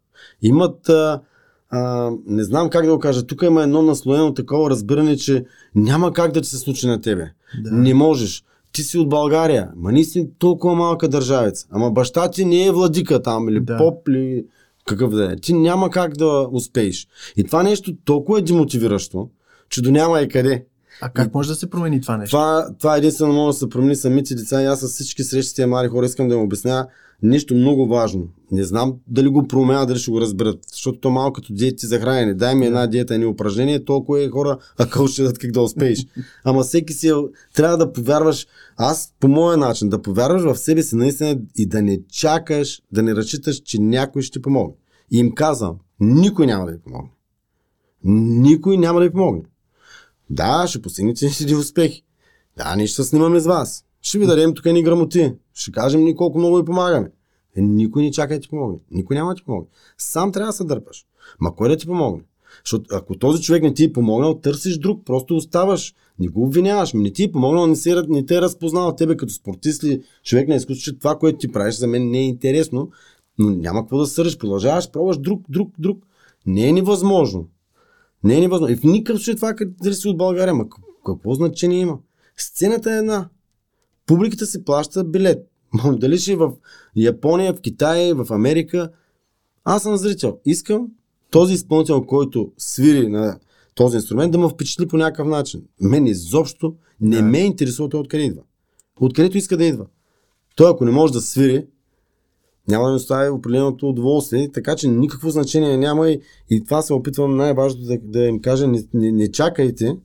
Имат 0.42 0.90
а, 0.90 1.22
а, 1.70 2.12
не 2.26 2.44
знам 2.44 2.70
как 2.70 2.86
да 2.86 2.92
го 2.92 3.00
кажа, 3.00 3.28
тук 3.28 3.42
има 3.42 3.64
едно 3.64 3.82
наслоено 3.82 4.34
такова 4.34 4.70
разбиране, 4.70 5.18
че 5.18 5.46
няма 5.76 6.14
как 6.14 6.32
да 6.32 6.42
ти 6.42 6.50
се 6.50 6.58
случи 6.58 6.88
на 6.88 7.02
тебе. 7.02 7.32
Да. 7.64 7.72
Не 7.72 7.94
можеш. 7.94 8.44
Ти 8.72 8.84
си 8.84 8.98
от 8.98 9.10
България, 9.10 9.70
ма 9.76 9.92
не 9.92 10.04
си 10.04 10.30
толкова 10.40 10.76
малка 10.76 11.08
държавец. 11.08 11.68
Ама 11.72 11.92
баща 11.92 12.32
ти 12.32 12.46
не 12.46 12.66
е 12.66 12.72
владика 12.72 13.22
там, 13.22 13.50
или 13.50 13.60
да. 13.60 13.78
поп, 13.78 14.08
или 14.08 14.46
какъв 14.86 15.12
да 15.12 15.32
е. 15.32 15.36
Ти 15.36 15.54
няма 15.54 15.90
как 15.90 16.18
да 16.18 16.48
успееш. 16.52 17.08
И 17.38 17.44
това 17.44 17.64
нещо 17.64 17.96
толкова 18.06 18.40
е 18.40 18.42
демотивиращо, 18.42 19.30
че 19.70 19.82
до 19.82 19.92
няма 19.92 20.22
и 20.22 20.28
къде. 20.28 20.66
А 21.02 21.10
как 21.10 21.34
може 21.34 21.50
да 21.50 21.56
се 21.56 21.70
промени 21.70 22.02
това 22.02 22.18
нещо? 22.18 22.32
Това, 22.32 22.70
това 22.80 22.98
единствено 22.98 23.34
може 23.34 23.56
да 23.56 23.60
се 23.60 23.70
промени 23.70 23.96
самите 23.96 24.36
деца 24.36 24.62
и 24.62 24.66
аз 24.66 24.80
с 24.80 24.88
всички 24.88 25.24
срещи 25.24 25.50
с 25.50 25.54
тези 25.54 25.66
млади 25.66 25.90
хора 25.90 26.06
искам 26.06 26.28
да 26.28 26.36
им 26.36 26.42
обясня 26.42 26.88
нещо 27.24 27.56
много 27.56 27.88
важно. 27.88 28.28
Не 28.52 28.64
знам 28.64 28.96
дали 29.08 29.28
го 29.28 29.48
променят, 29.48 29.88
дали 29.88 30.00
ще 30.00 30.12
го 30.12 30.22
разберат, 30.22 30.60
защото 30.72 31.00
то 31.00 31.10
малко 31.10 31.34
като 31.34 31.54
диети 31.54 31.86
за 31.86 32.00
хранене. 32.00 32.34
Дай 32.34 32.56
ми 32.56 32.66
една 32.66 32.88
диета, 32.88 33.14
едни 33.14 33.26
упражнения, 33.26 33.86
толкова 33.86 34.24
е 34.24 34.30
хора, 34.30 34.58
а 34.78 35.08
ще 35.08 35.22
дадат 35.22 35.40
как 35.40 35.52
да 35.52 35.62
успееш. 35.62 36.06
Ама 36.44 36.64
всеки 36.64 36.94
си 36.94 37.08
е- 37.08 37.14
трябва 37.54 37.78
да 37.78 37.94
повярваш, 37.94 38.48
аз 38.78 39.14
по 39.20 39.28
моя 39.28 39.58
начин, 39.58 39.90
да 39.90 40.02
повярваш 40.02 40.42
в 40.42 40.58
себе 40.58 40.84
си 40.84 40.96
наистина 40.96 41.40
и 41.56 41.66
да 41.66 41.82
не 41.82 42.00
чакаш, 42.12 42.82
да 42.92 43.04
не 43.04 43.16
разчиташ, 43.16 43.60
че 43.60 43.82
някой 43.82 44.22
ще 44.22 44.42
помогне. 44.42 44.76
И 45.12 45.20
им 45.20 45.32
казвам, 45.32 45.78
никой 46.00 46.46
няма 46.46 46.66
да 46.66 46.72
ви 46.72 46.80
помогне. 46.80 47.12
Никой 48.04 48.78
няма 48.78 49.00
да 49.00 49.06
ви 49.06 49.12
помогне. 49.12 49.44
Да, 50.30 50.66
ще 50.68 50.82
постигнете 50.82 51.30
си 51.30 51.56
успехи. 51.56 52.04
Да, 52.58 52.76
ние 52.76 52.88
ще 52.88 53.04
снимаме 53.04 53.40
с 53.40 53.46
вас. 53.46 53.86
Ще 54.02 54.20
ви 54.20 54.26
дадем 54.26 54.54
тук 54.54 54.66
ни 54.66 54.84
грамоти. 54.84 55.34
Ще 55.54 55.72
кажем 55.72 56.04
ни 56.04 56.16
колко 56.16 56.38
много 56.38 56.58
ви 56.58 56.66
помагаме. 56.66 57.12
Е, 57.58 57.62
никой 57.62 58.04
не 58.04 58.12
чака 58.12 58.34
да 58.34 58.40
ти 58.40 58.50
помогне. 58.50 58.80
Никой 58.92 59.16
няма 59.16 59.32
да 59.32 59.36
ти 59.36 59.44
помогне. 59.44 59.68
Сам 59.98 60.32
трябва 60.32 60.50
да 60.50 60.54
се 60.54 60.64
дърпаш. 60.64 61.06
Ма 61.40 61.56
кой 61.56 61.70
да 61.70 61.78
ти 61.78 61.86
помогне? 61.86 62.24
Защото 62.66 62.96
ако 62.96 63.18
този 63.18 63.44
човек 63.44 63.64
не 63.64 63.74
ти 63.74 63.84
е 63.84 63.94
помогнал, 63.94 64.40
търсиш 64.40 64.78
друг, 64.78 65.06
просто 65.06 65.36
оставаш. 65.36 65.96
Не 66.20 66.28
го 66.28 66.44
обвиняваш. 66.44 66.94
Не 66.94 67.14
ти 67.14 67.24
е 67.24 67.32
помогнал, 67.32 67.68
не, 67.68 67.76
се, 67.76 68.04
не 68.10 68.26
те 68.26 68.36
е 68.36 68.42
разпознал 68.42 68.96
тебе 68.96 69.18
като 69.18 69.34
спортист 69.34 69.84
или 69.84 70.02
човек 70.24 70.48
на 70.48 70.56
изкуство, 70.56 70.84
че 70.84 71.00
това, 71.00 71.18
което 71.18 71.38
ти 71.38 71.52
правиш, 71.52 71.76
за 71.76 71.88
мен 71.88 72.10
не 72.10 72.20
е 72.20 72.28
интересно. 72.28 72.90
Но 73.40 73.50
няма 73.50 73.82
какво 73.82 73.98
да 73.98 74.06
съриш. 74.06 74.38
Продължаваш, 74.38 74.92
пробваш 74.92 75.18
друг, 75.18 75.42
друг, 75.50 75.72
друг. 75.80 76.04
Не 76.46 76.70
е 76.70 76.74
невъзможно. 76.74 77.48
Не 78.24 78.38
е 78.38 78.40
невъзможно. 78.40 78.74
И 78.74 78.78
в 78.78 78.84
никакъв 78.84 79.22
случай 79.22 79.36
това, 79.36 79.56
дали 79.82 79.94
си 79.94 80.08
от 80.08 80.18
България, 80.18 80.54
ма 80.54 80.66
какво 81.06 81.34
значение 81.34 81.80
има? 81.80 81.98
Сцената 82.38 82.94
е 82.94 82.98
една. 82.98 83.30
Публиката 84.08 84.46
си 84.46 84.66
плаща 84.66 85.04
билет. 85.04 85.48
Дали 85.92 86.18
ще 86.18 86.32
е 86.32 86.36
в 86.36 86.52
Япония, 86.96 87.54
в 87.54 87.62
Китай, 87.62 88.14
в 88.14 88.28
Америка. 88.30 88.90
Аз 89.64 89.84
съм 89.84 89.98
зрител. 89.98 90.38
Искам 90.46 90.88
този 91.32 91.54
изпълнител, 91.54 92.06
който 92.06 92.52
свири 92.58 93.08
на 93.08 93.40
този 93.76 93.96
инструмент, 93.96 94.32
да 94.32 94.38
ме 94.38 94.50
впечатли 94.50 94.88
по 94.88 94.98
някакъв 94.98 95.28
начин. 95.28 95.64
Мен 95.82 96.08
изобщо 96.08 96.76
не 97.02 97.16
да. 97.16 97.24
ме 97.24 97.38
интересува 97.38 97.90
той 97.90 98.00
откъде 98.00 98.24
идва. 98.24 98.42
Откъдето 99.02 99.38
иска 99.38 99.58
да 99.58 99.66
идва. 99.66 99.86
Той 100.56 100.72
ако 100.72 100.86
не 100.86 100.92
може 100.92 101.14
да 101.14 101.22
свири, 101.22 101.66
няма 102.68 102.86
да 102.86 102.92
ми 102.92 102.96
остави 102.96 103.30
определеното 103.30 103.90
удоволствие, 103.90 104.52
така 104.52 104.76
че 104.76 104.88
никакво 104.88 105.30
значение 105.30 105.78
няма 105.78 106.10
и, 106.10 106.22
и 106.50 106.64
това 106.64 106.82
се 106.82 106.94
опитвам 106.94 107.38
най-важното 107.38 107.86
да, 107.86 107.98
да 108.04 108.26
им 108.26 108.42
кажа, 108.42 108.68
не, 108.68 108.84
не, 108.94 109.12
не 109.12 109.32
чакайте, 109.32 109.98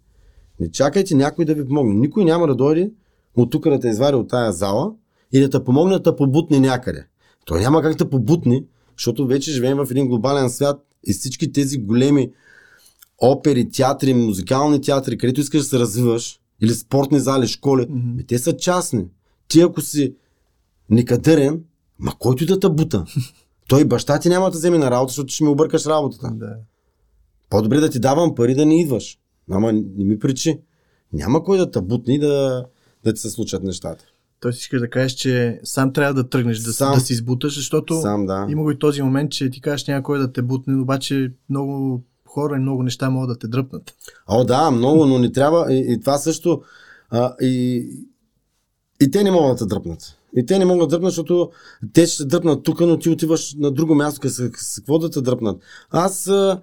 не 0.61 0.71
чакайте 0.71 1.15
някой 1.15 1.45
да 1.45 1.55
ви 1.55 1.69
помогне. 1.69 1.95
Никой 1.95 2.25
няма 2.25 2.47
да 2.47 2.55
дойде 2.55 2.91
от 3.37 3.51
тук 3.51 3.69
да 3.69 3.81
те 3.81 3.89
извади 3.89 4.17
от 4.17 4.29
тая 4.29 4.53
зала 4.53 4.93
и 5.33 5.41
да 5.41 5.51
те 5.51 5.65
помогне 5.65 5.99
да 5.99 6.03
те 6.03 6.17
побутне 6.17 6.61
някъде. 6.61 7.07
Той 7.45 7.61
няма 7.61 7.83
как 7.83 7.97
да 7.97 8.11
побутне, 8.11 8.65
защото 8.99 9.27
вече 9.27 9.53
живеем 9.53 9.77
в 9.77 9.89
един 9.91 10.09
глобален 10.09 10.51
свят 10.51 10.87
и 11.07 11.13
всички 11.13 11.53
тези 11.53 11.79
големи 11.79 12.33
опери, 13.19 13.69
театри, 13.69 14.15
музикални 14.15 14.81
театри, 14.81 15.19
където 15.19 15.41
искаш 15.41 15.61
да 15.61 15.67
се 15.67 15.79
развиваш, 15.79 16.41
или 16.63 16.75
спортни 16.75 17.21
зали, 17.21 17.47
школи, 17.47 17.83
mm-hmm. 17.83 18.29
те 18.29 18.39
са 18.39 18.57
частни. 18.57 19.07
Ти 19.49 19.61
ако 19.61 19.81
си 19.81 20.15
некадърен, 20.91 21.65
ма 21.99 22.13
който 22.19 22.47
да 22.47 22.61
те 22.61 22.69
бута? 22.69 23.05
Той 23.69 23.85
баща 23.85 24.19
ти 24.19 24.29
няма 24.29 24.51
да 24.51 24.59
вземе 24.59 24.79
на 24.79 24.91
работа, 24.91 25.11
защото 25.11 25.33
ще 25.33 25.45
ми 25.45 25.51
объркаш 25.51 25.87
работата. 25.87 26.31
Да. 26.35 26.57
По-добре 27.51 27.81
да 27.81 27.91
ти 27.91 27.99
давам 27.99 28.35
пари 28.35 28.55
да 28.55 28.67
не 28.67 28.81
идваш. 28.81 29.19
Ама 29.51 29.73
не 29.73 30.05
ми 30.05 30.19
причи. 30.19 30.61
Няма 31.13 31.45
кой 31.45 31.59
да 31.59 31.71
те 31.71 31.81
бутне 31.81 32.15
и 32.15 32.19
да, 32.19 32.65
да 33.05 33.13
ти 33.13 33.21
се 33.21 33.31
случат 33.31 33.63
нещата. 33.63 34.05
Той 34.41 34.53
си 34.53 34.59
искаш 34.59 34.81
да 34.81 34.91
кажеш, 34.91 35.13
че 35.13 35.61
сам 35.65 35.93
трябва 35.93 36.15
да 36.15 36.29
тръгнеш, 36.29 36.59
да, 36.59 36.73
сам, 36.73 36.95
да 36.95 37.01
си 37.01 37.13
избуташ, 37.13 37.55
защото 37.55 38.01
сам, 38.01 38.27
да. 38.27 38.47
има 38.49 38.63
го 38.63 38.71
и 38.71 38.79
този 38.79 39.03
момент, 39.03 39.31
че 39.31 39.51
ти 39.51 39.61
кажеш 39.61 39.87
някой 39.87 40.19
да 40.19 40.33
те 40.33 40.43
бутне, 40.43 40.81
обаче 40.81 41.33
много 41.51 42.03
хора 42.27 42.57
и 42.57 42.61
много 42.61 42.83
неща 42.83 43.11
могат 43.11 43.29
да 43.29 43.39
те 43.39 43.49
дръпнат. 43.49 43.95
О, 44.27 44.45
да, 44.45 44.71
много, 44.71 45.07
но 45.07 45.19
не 45.19 45.33
трябва. 45.33 45.73
И, 45.73 45.93
и 45.93 46.01
това 46.01 46.19
също. 46.19 46.63
А, 47.11 47.35
и, 47.41 47.87
и 49.01 49.11
те 49.11 49.25
не 49.25 49.31
могат 49.31 49.59
да 49.59 49.67
дръпнат. 49.67 50.17
И 50.37 50.47
те 50.47 50.59
не 50.59 50.65
могат 50.65 50.89
да 50.89 50.97
дръпнат, 50.97 51.11
защото 51.11 51.51
те 51.93 52.07
ще 52.07 52.25
дръпнат 52.25 52.63
тук, 52.63 52.81
но 52.81 52.99
ти 52.99 53.09
отиваш 53.09 53.55
на 53.55 53.71
друго 53.71 53.95
място, 53.95 54.29
с 54.29 54.51
какво 54.77 54.99
да 54.99 55.11
те 55.11 55.21
дръпнат. 55.21 55.63
Аз 55.91 56.27
а, 56.29 56.61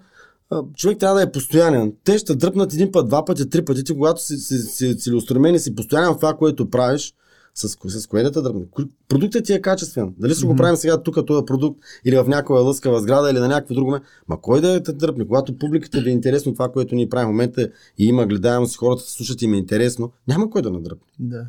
човек 0.75 0.99
трябва 0.99 1.15
да 1.15 1.23
е 1.23 1.31
постоянен. 1.31 1.93
Те 2.03 2.17
ще 2.17 2.35
дръпнат 2.35 2.73
един 2.73 2.91
път, 2.91 3.07
два 3.07 3.25
пъти, 3.25 3.49
три 3.49 3.65
пъти, 3.65 3.83
ти, 3.83 3.93
когато 3.93 4.21
си, 4.21 4.37
си, 4.37 4.57
си 4.57 4.97
целеустремен 4.97 5.55
и 5.55 5.59
си 5.59 5.75
постоянен 5.75 6.13
в 6.13 6.17
това, 6.17 6.33
което 6.33 6.69
правиш, 6.69 7.13
с, 7.53 7.77
с 8.01 8.07
кое 8.07 8.23
да 8.23 8.31
те 8.31 8.41
дръпне? 8.41 8.65
Продуктът 9.07 9.45
ти 9.45 9.53
е 9.53 9.61
качествен. 9.61 10.13
Дали 10.19 10.33
ще 10.33 10.43
mm-hmm. 10.43 10.47
го 10.47 10.55
правим 10.55 10.75
сега 10.75 11.03
тук, 11.03 11.27
този 11.27 11.45
продукт, 11.45 11.79
или 12.05 12.17
в 12.17 12.25
някоя 12.27 12.61
лъскава 12.61 13.01
сграда, 13.01 13.31
или 13.31 13.39
на 13.39 13.47
някакво 13.47 13.75
друго 13.75 13.91
ме. 13.91 13.99
Ма 14.27 14.41
кой 14.41 14.61
да 14.61 14.83
те 14.83 14.93
дръпне? 14.93 15.27
Когато 15.27 15.57
публиката 15.57 16.01
ви 16.01 16.09
е 16.09 16.13
интересно 16.13 16.53
това, 16.53 16.71
което 16.71 16.95
ние 16.95 17.09
правим 17.09 17.27
в 17.27 17.31
момента 17.31 17.69
и 17.97 18.05
има 18.05 18.25
гледаемост, 18.25 18.77
хората 18.77 19.03
слушат 19.03 19.41
и 19.41 19.47
ми 19.47 19.57
е 19.57 19.59
интересно, 19.59 20.11
няма 20.27 20.49
кой 20.49 20.61
да 20.61 20.71
надръпне. 20.71 21.07
Да. 21.19 21.45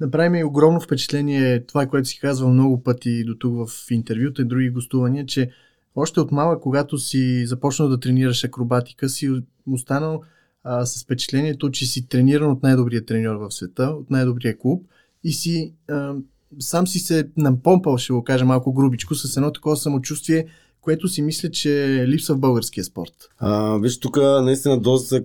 Направи 0.00 0.28
ми 0.28 0.44
огромно 0.44 0.80
впечатление 0.80 1.64
това, 1.66 1.86
което 1.86 2.08
си 2.08 2.20
казвал 2.20 2.50
много 2.50 2.82
пъти 2.82 3.24
до 3.24 3.34
тук 3.34 3.68
в 3.68 3.90
интервюта 3.90 4.42
и 4.42 4.44
други 4.44 4.70
гостувания, 4.70 5.26
че 5.26 5.50
още 5.98 6.20
от 6.20 6.32
малък, 6.32 6.62
когато 6.62 6.98
си 6.98 7.46
започнал 7.46 7.88
да 7.88 8.00
тренираш 8.00 8.44
акробатика, 8.44 9.08
си 9.08 9.30
останал 9.70 10.22
а, 10.64 10.86
с 10.86 11.04
впечатлението, 11.04 11.70
че 11.70 11.86
си 11.86 12.08
трениран 12.08 12.50
от 12.50 12.62
най-добрия 12.62 13.06
треньор 13.06 13.36
в 13.36 13.50
света, 13.50 13.82
от 13.84 14.10
най-добрия 14.10 14.58
клуб 14.58 14.86
и 15.24 15.32
си 15.32 15.74
а, 15.88 16.14
сам 16.58 16.86
си 16.86 16.98
се 16.98 17.30
напомпал, 17.36 17.98
ще 17.98 18.12
го 18.12 18.24
кажа 18.24 18.44
малко 18.44 18.72
грубичко, 18.72 19.14
с 19.14 19.36
едно 19.36 19.52
такова 19.52 19.76
самочувствие, 19.76 20.46
което 20.80 21.08
си 21.08 21.22
мисля, 21.22 21.50
че 21.50 22.04
липсва 22.08 22.34
в 22.34 22.38
българския 22.38 22.84
спорт. 22.84 23.12
А, 23.38 23.78
виж, 23.78 24.00
тук 24.00 24.16
наистина 24.16 24.80
доза, 24.80 25.22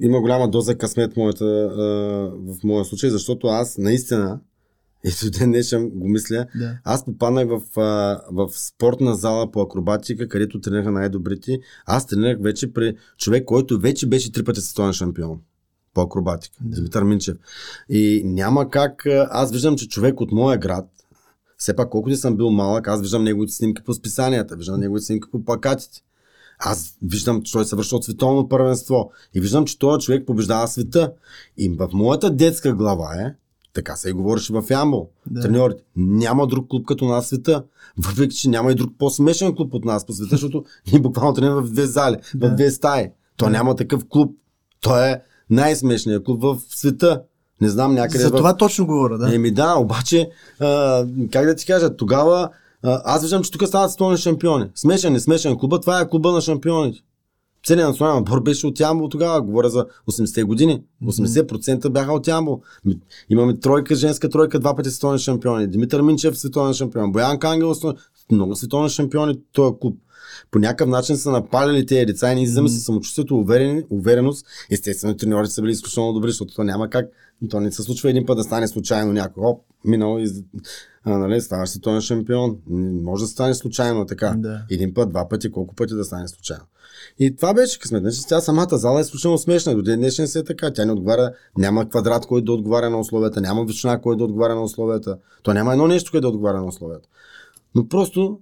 има 0.00 0.20
голяма 0.20 0.50
доза 0.50 0.78
късмет 0.78 1.16
моята, 1.16 1.44
а, 1.44 1.82
в 2.54 2.64
моя 2.64 2.84
случай, 2.84 3.10
защото 3.10 3.46
аз 3.46 3.78
наистина 3.78 4.40
и 5.04 5.10
до 5.24 5.38
ден 5.38 5.50
днешен 5.50 5.90
го 5.90 6.08
мисля. 6.08 6.46
Да. 6.54 6.78
Аз 6.84 7.04
попаднах 7.04 7.48
в, 7.48 7.60
в 8.32 8.48
спортна 8.52 9.14
зала 9.14 9.50
по 9.50 9.60
акробатика, 9.60 10.28
където 10.28 10.60
тренираха 10.60 10.90
най-добрите. 10.90 11.60
Аз 11.86 12.06
тренирах 12.06 12.38
вече 12.40 12.72
при 12.72 12.96
човек, 13.18 13.44
който 13.44 13.78
вече 13.78 14.06
беше 14.06 14.32
три 14.32 14.44
пъти 14.44 14.60
световен 14.60 14.92
шампион 14.92 15.38
по 15.94 16.00
акробатика. 16.00 16.56
Да. 16.60 16.76
Димитър 16.76 17.02
Минчев. 17.02 17.36
И 17.88 18.22
няма 18.24 18.70
как. 18.70 19.06
Аз 19.30 19.52
виждам, 19.52 19.76
че 19.76 19.88
човек 19.88 20.20
от 20.20 20.32
моя 20.32 20.58
град, 20.58 20.88
все 21.56 21.76
пак 21.76 21.90
колкото 21.90 22.16
съм 22.16 22.36
бил 22.36 22.50
малък, 22.50 22.88
аз 22.88 23.00
виждам 23.00 23.24
неговите 23.24 23.52
снимки 23.52 23.82
по 23.82 23.94
списанията, 23.94 24.56
виждам 24.56 24.80
неговите 24.80 25.06
снимки 25.06 25.30
по 25.32 25.44
плакатите. 25.44 26.02
Аз 26.58 26.96
виждам, 27.02 27.42
че 27.42 27.52
той 27.52 27.64
се 27.64 27.76
върши 27.76 27.94
от 27.94 28.04
световно 28.04 28.48
първенство. 28.48 29.10
И 29.34 29.40
виждам, 29.40 29.64
че 29.64 29.78
този 29.78 30.04
човек 30.04 30.26
побеждава 30.26 30.68
света. 30.68 31.12
И 31.56 31.68
в 31.68 31.88
моята 31.92 32.30
детска 32.30 32.74
глава 32.74 33.14
е, 33.14 33.34
така 33.72 33.96
се 33.96 34.10
и 34.10 34.12
говореше 34.12 34.52
в 34.52 34.64
Ямбол. 34.70 35.08
Да. 35.30 35.40
Треньорите. 35.40 35.82
Няма 35.96 36.46
друг 36.46 36.68
клуб 36.68 36.86
като 36.86 37.04
нас 37.04 37.24
в 37.24 37.28
света. 37.28 37.64
Въпреки, 37.98 38.36
че 38.36 38.48
няма 38.48 38.72
и 38.72 38.74
друг 38.74 38.90
по-смешен 38.98 39.54
клуб 39.54 39.74
от 39.74 39.84
нас 39.84 40.06
по 40.06 40.12
света, 40.12 40.28
защото 40.30 40.64
ние 40.92 41.00
буквално 41.00 41.34
тренираме 41.34 41.62
в 41.62 41.70
две 41.70 41.86
зали, 41.86 42.16
да. 42.34 42.48
в 42.48 42.54
две 42.54 42.70
стаи. 42.70 43.08
То 43.36 43.44
да. 43.44 43.50
няма 43.50 43.76
такъв 43.76 44.04
клуб. 44.08 44.36
Той 44.80 45.10
е 45.10 45.20
най-смешният 45.50 46.24
клуб 46.24 46.42
в 46.42 46.58
света. 46.68 47.22
Не 47.60 47.68
знам 47.68 47.94
някъде. 47.94 48.24
За 48.24 48.28
в... 48.28 48.36
това 48.36 48.56
точно 48.56 48.86
говоря, 48.86 49.18
да. 49.18 49.34
Еми 49.34 49.50
да, 49.50 49.74
обаче, 49.78 50.30
а, 50.60 51.06
как 51.32 51.46
да 51.46 51.54
ти 51.54 51.66
кажа, 51.66 51.96
тогава 51.96 52.48
а, 52.82 53.02
аз 53.04 53.22
виждам, 53.22 53.42
че 53.42 53.50
тук 53.50 53.68
стават 53.68 53.90
световни 53.90 54.16
шампиони. 54.16 54.66
Смешен, 54.74 55.12
не 55.12 55.20
смешен 55.20 55.58
клуба, 55.58 55.80
това 55.80 56.00
е 56.00 56.08
клуба 56.08 56.32
на 56.32 56.40
шампионите 56.40 57.00
целият 57.66 57.88
национален 57.88 58.22
отбор 58.22 58.42
беше 58.42 58.66
от 58.66 58.80
Ямбол 58.80 59.08
тогава, 59.08 59.42
говоря 59.42 59.68
за 59.68 59.86
80-те 60.10 60.44
години. 60.44 60.82
80% 61.04 61.88
бяха 61.88 62.12
от 62.12 62.28
Ямбол. 62.28 62.62
Имаме 63.28 63.58
тройка, 63.58 63.94
женска 63.94 64.28
тройка, 64.28 64.60
два 64.60 64.76
пъти 64.76 64.90
световни 64.90 65.18
шампиони. 65.18 65.66
Димитър 65.66 66.02
Минчев 66.02 66.38
световен 66.38 66.74
шампион. 66.74 67.12
Боян 67.12 67.38
Кангел, 67.38 67.74
много 68.30 68.56
световни 68.56 68.88
шампиони, 68.88 69.40
този 69.52 69.74
клуб. 69.80 69.98
По 70.50 70.58
някакъв 70.58 70.88
начин 70.88 71.16
са 71.16 71.30
напалили 71.30 71.86
тези 71.86 72.06
деца 72.06 72.32
и 72.32 72.34
ние 72.34 72.44
излизаме 72.44 72.68
с 72.68 72.80
самочувствието, 72.80 73.36
уверен, 73.36 73.84
увереност. 73.90 74.46
Естествено, 74.70 75.16
треньорите 75.16 75.54
са 75.54 75.62
били 75.62 75.72
изключително 75.72 76.12
добри, 76.12 76.30
защото 76.30 76.54
то 76.54 76.64
няма 76.64 76.90
как. 76.90 77.10
То 77.50 77.60
не 77.60 77.72
се 77.72 77.82
случва 77.82 78.10
един 78.10 78.26
път 78.26 78.36
да 78.36 78.42
стане 78.42 78.68
случайно 78.68 79.12
някой. 79.12 79.44
Оп, 79.44 79.62
минал 79.84 80.18
и 80.20 80.28
а, 81.04 81.18
нали, 81.18 81.40
ставаш 81.40 81.68
световен 81.68 82.00
шампион. 82.00 82.56
Може 83.02 83.24
да 83.24 83.28
стане 83.28 83.54
случайно 83.54 84.06
така. 84.06 84.34
Да. 84.36 84.62
Един 84.70 84.94
път, 84.94 85.08
два 85.08 85.28
пъти, 85.28 85.50
колко 85.50 85.74
пъти 85.74 85.94
да 85.94 86.04
стане 86.04 86.28
случайно. 86.28 86.64
И 87.18 87.36
това 87.36 87.54
беше 87.54 87.78
късмет. 87.78 88.02
Значи, 88.02 88.20
тя 88.28 88.40
самата 88.40 88.78
зала 88.78 89.00
е 89.00 89.02
изключително 89.02 89.38
смешна. 89.38 89.74
До 89.74 89.82
ден 89.82 89.98
днешен 89.98 90.28
се 90.28 90.38
е 90.38 90.44
така. 90.44 90.72
Тя 90.72 90.84
не 90.84 90.92
отговаря, 90.92 91.32
няма 91.58 91.88
квадрат, 91.88 92.26
който 92.26 92.44
да 92.44 92.52
отговаря 92.52 92.90
на 92.90 93.00
условията, 93.00 93.40
няма 93.40 93.64
вишина, 93.64 94.00
който 94.00 94.18
да 94.18 94.24
отговаря 94.24 94.54
на 94.54 94.62
условията. 94.62 95.18
То 95.42 95.54
няма 95.54 95.72
едно 95.72 95.86
нещо, 95.86 96.10
което 96.10 96.22
да 96.22 96.28
отговаря 96.28 96.60
на 96.60 96.66
условията. 96.66 97.08
Но 97.74 97.88
просто 97.88 98.40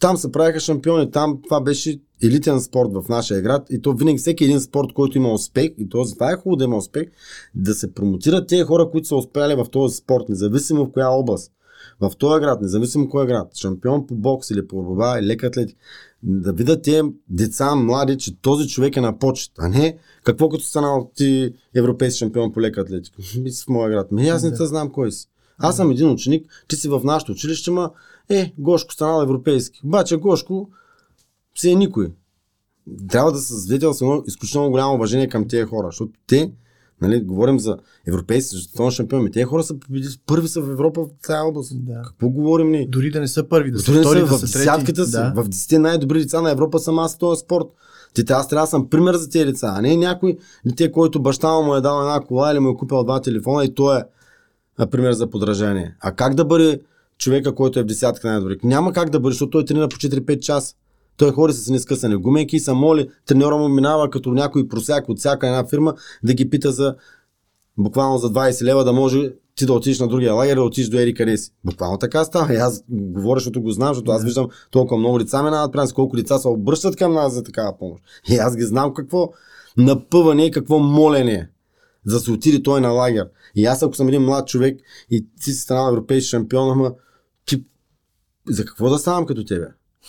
там 0.00 0.16
се 0.16 0.32
правиха 0.32 0.60
шампиони, 0.60 1.10
там 1.10 1.38
това 1.44 1.60
беше 1.60 2.00
елитен 2.22 2.60
спорт 2.60 2.92
в 2.92 3.08
нашия 3.08 3.42
град 3.42 3.66
и 3.70 3.82
то 3.82 3.92
винаги 3.92 4.18
всеки 4.18 4.44
един 4.44 4.60
спорт, 4.60 4.88
който 4.94 5.18
има 5.18 5.32
успех, 5.32 5.70
и 5.78 5.88
то 5.88 6.04
това 6.04 6.32
е 6.32 6.36
хубаво 6.36 6.56
да 6.56 6.64
има 6.64 6.76
успех, 6.76 7.08
да 7.54 7.74
се 7.74 7.94
промотират 7.94 8.48
тези 8.48 8.62
хора, 8.62 8.90
които 8.90 9.08
са 9.08 9.16
успяли 9.16 9.54
в 9.54 9.66
този 9.72 9.96
спорт, 9.96 10.28
независимо 10.28 10.84
в 10.84 10.92
коя 10.92 11.08
област. 11.08 11.52
В 12.00 12.12
този 12.18 12.40
град, 12.40 12.60
независимо 12.62 13.08
кой 13.08 13.24
е 13.24 13.26
град, 13.26 13.56
шампион 13.56 14.06
по 14.06 14.14
бокс 14.14 14.50
или 14.50 14.66
по 14.66 14.82
борба 14.82 15.18
или 15.18 15.26
лек 15.26 15.44
атлетик, 15.44 15.78
да 16.22 16.52
видят 16.52 16.82
тези 16.82 17.02
деца, 17.30 17.74
млади, 17.74 18.18
че 18.18 18.40
този 18.40 18.68
човек 18.68 18.96
е 18.96 19.00
на 19.00 19.18
почет, 19.18 19.52
а 19.58 19.68
не 19.68 19.98
какво 20.24 20.48
като 20.48 20.64
станал 20.64 21.10
ти 21.14 21.54
европейски 21.74 22.18
шампион 22.18 22.52
по 22.52 22.60
лека 22.60 22.80
атлетика. 22.80 23.22
Мисли 23.40 23.64
в 23.64 23.68
моя 23.68 23.90
град. 23.90 24.12
Ми 24.12 24.28
аз 24.28 24.42
не 24.42 24.50
те 24.50 24.66
знам 24.66 24.90
кой 24.92 25.12
си. 25.12 25.28
Аз 25.58 25.76
съм 25.76 25.90
един 25.90 26.10
ученик, 26.10 26.64
ти 26.68 26.76
си 26.76 26.88
в 26.88 27.00
нашото 27.04 27.32
училище, 27.32 27.70
ма 27.70 27.90
е, 28.28 28.54
Гошко 28.58 28.92
станал 28.92 29.22
европейски. 29.22 29.80
Обаче 29.84 30.16
Гошко 30.16 30.68
си 31.54 31.70
е 31.70 31.74
никой. 31.74 32.12
Трябва 33.08 33.32
да 33.32 33.38
се 33.38 33.60
свидетелства 33.60 34.22
изключително 34.26 34.70
голямо 34.70 34.94
уважение 34.94 35.28
към 35.28 35.48
тези 35.48 35.64
хора, 35.64 35.86
защото 35.86 36.12
те 36.26 36.52
Нали, 37.02 37.20
говорим 37.20 37.58
за 37.60 37.76
европейски 38.08 38.56
световен 38.56 38.90
шампион. 38.90 39.30
Тези 39.32 39.44
хора 39.44 39.62
са 39.62 39.74
първи 40.26 40.48
са 40.48 40.60
в 40.60 40.70
Европа 40.70 41.02
в 41.02 41.08
тази 41.26 41.40
област. 41.40 41.72
Да. 41.74 42.02
Какво 42.04 42.28
говорим 42.28 42.70
ни? 42.70 42.86
Дори 42.88 43.10
да 43.10 43.20
не 43.20 43.28
са 43.28 43.48
първи, 43.48 43.70
да 43.70 43.78
са 43.78 43.92
Дори 43.92 44.00
втори, 44.00 44.20
да 44.20 44.28
са 44.28 44.38
в 44.38 44.40
десятката 44.40 45.06
Да. 45.06 45.32
В 45.36 45.48
десетте 45.48 45.78
най-добри 45.78 46.18
лица 46.18 46.42
на 46.42 46.50
Европа 46.50 46.78
съм 46.78 46.98
аз 46.98 47.18
този 47.18 47.40
спорт. 47.40 47.66
Ти, 48.14 48.24
аз 48.30 48.48
трябва 48.48 48.66
да 48.66 48.70
съм 48.70 48.90
пример 48.90 49.14
за 49.14 49.30
тези 49.30 49.46
лица, 49.46 49.72
а 49.74 49.82
не 49.82 49.96
някой, 49.96 50.36
те, 50.76 50.92
който 50.92 51.22
баща 51.22 51.60
му 51.60 51.74
е 51.74 51.80
дал 51.80 52.00
една 52.00 52.20
кола 52.20 52.52
или 52.52 52.58
му 52.58 52.70
е 52.70 52.76
купил 52.76 53.04
два 53.04 53.20
телефона 53.20 53.64
и 53.64 53.74
той 53.74 54.02
е 54.80 54.86
пример 54.86 55.12
за 55.12 55.30
подражание. 55.30 55.96
А 56.00 56.12
как 56.12 56.34
да 56.34 56.44
бъде 56.44 56.80
човека, 57.24 57.54
който 57.54 57.78
е 57.78 57.82
в 57.82 57.86
десятка 57.86 58.28
най-добре. 58.28 58.56
Няма 58.64 58.92
как 58.92 59.10
да 59.10 59.20
бъде, 59.20 59.32
защото 59.32 59.50
той 59.50 59.64
тренира 59.64 59.88
по 59.88 59.96
4-5 59.96 60.38
часа. 60.38 60.74
Той 61.16 61.32
ходи 61.32 61.52
с 61.52 61.70
нескъсани 61.70 62.16
гуменки 62.16 62.56
и 62.56 62.60
са 62.60 62.74
моли, 62.74 63.08
треньора 63.26 63.56
му 63.56 63.68
минава 63.68 64.10
като 64.10 64.32
някой 64.32 64.68
просяк 64.68 65.08
от 65.08 65.18
всяка 65.18 65.46
една 65.46 65.64
фирма 65.66 65.94
да 66.24 66.34
ги 66.34 66.50
пита 66.50 66.72
за 66.72 66.94
буквално 67.78 68.18
за 68.18 68.30
20 68.30 68.64
лева 68.64 68.84
да 68.84 68.92
може 68.92 69.32
ти 69.56 69.66
да 69.66 69.72
отидеш 69.72 70.00
на 70.00 70.08
другия 70.08 70.34
лагер, 70.34 70.54
да 70.56 70.62
отидеш 70.62 70.88
до 70.88 70.98
Ери 70.98 71.14
къде 71.14 71.36
си. 71.36 71.50
Буквално 71.64 71.98
така 71.98 72.24
става. 72.24 72.54
И 72.54 72.56
аз 72.56 72.84
говоря, 72.88 73.40
защото 73.40 73.62
го 73.62 73.70
знам, 73.70 73.88
защото 73.88 74.10
аз 74.10 74.24
виждам 74.24 74.48
толкова 74.70 74.98
много 74.98 75.20
лица 75.20 75.42
минават 75.42 75.72
през 75.72 75.92
колко 75.92 76.16
лица 76.16 76.38
се 76.38 76.48
обръщат 76.48 76.96
към 76.96 77.12
нас 77.12 77.32
за 77.32 77.42
такава 77.42 77.78
помощ. 77.78 78.04
И 78.30 78.36
аз 78.36 78.56
ги 78.56 78.62
знам 78.62 78.94
какво 78.94 79.30
напъване 79.76 80.46
и 80.46 80.50
какво 80.50 80.78
молене 80.78 81.50
за 82.06 82.16
да 82.16 82.20
се 82.20 82.30
отиде 82.30 82.62
той 82.62 82.80
на 82.80 82.88
лагер. 82.88 83.28
И 83.54 83.66
аз 83.66 83.82
ако 83.82 83.94
съм 83.94 84.08
един 84.08 84.22
млад 84.22 84.48
човек 84.48 84.80
и 85.10 85.26
ти 85.42 85.52
си 85.52 85.60
станал 85.60 85.92
европейски 85.92 86.28
шампион, 86.28 86.70
ама 86.70 86.92
за 88.48 88.64
какво 88.64 88.90
да 88.90 88.98
ставам 88.98 89.26
като 89.26 89.44
тебе? 89.44 89.66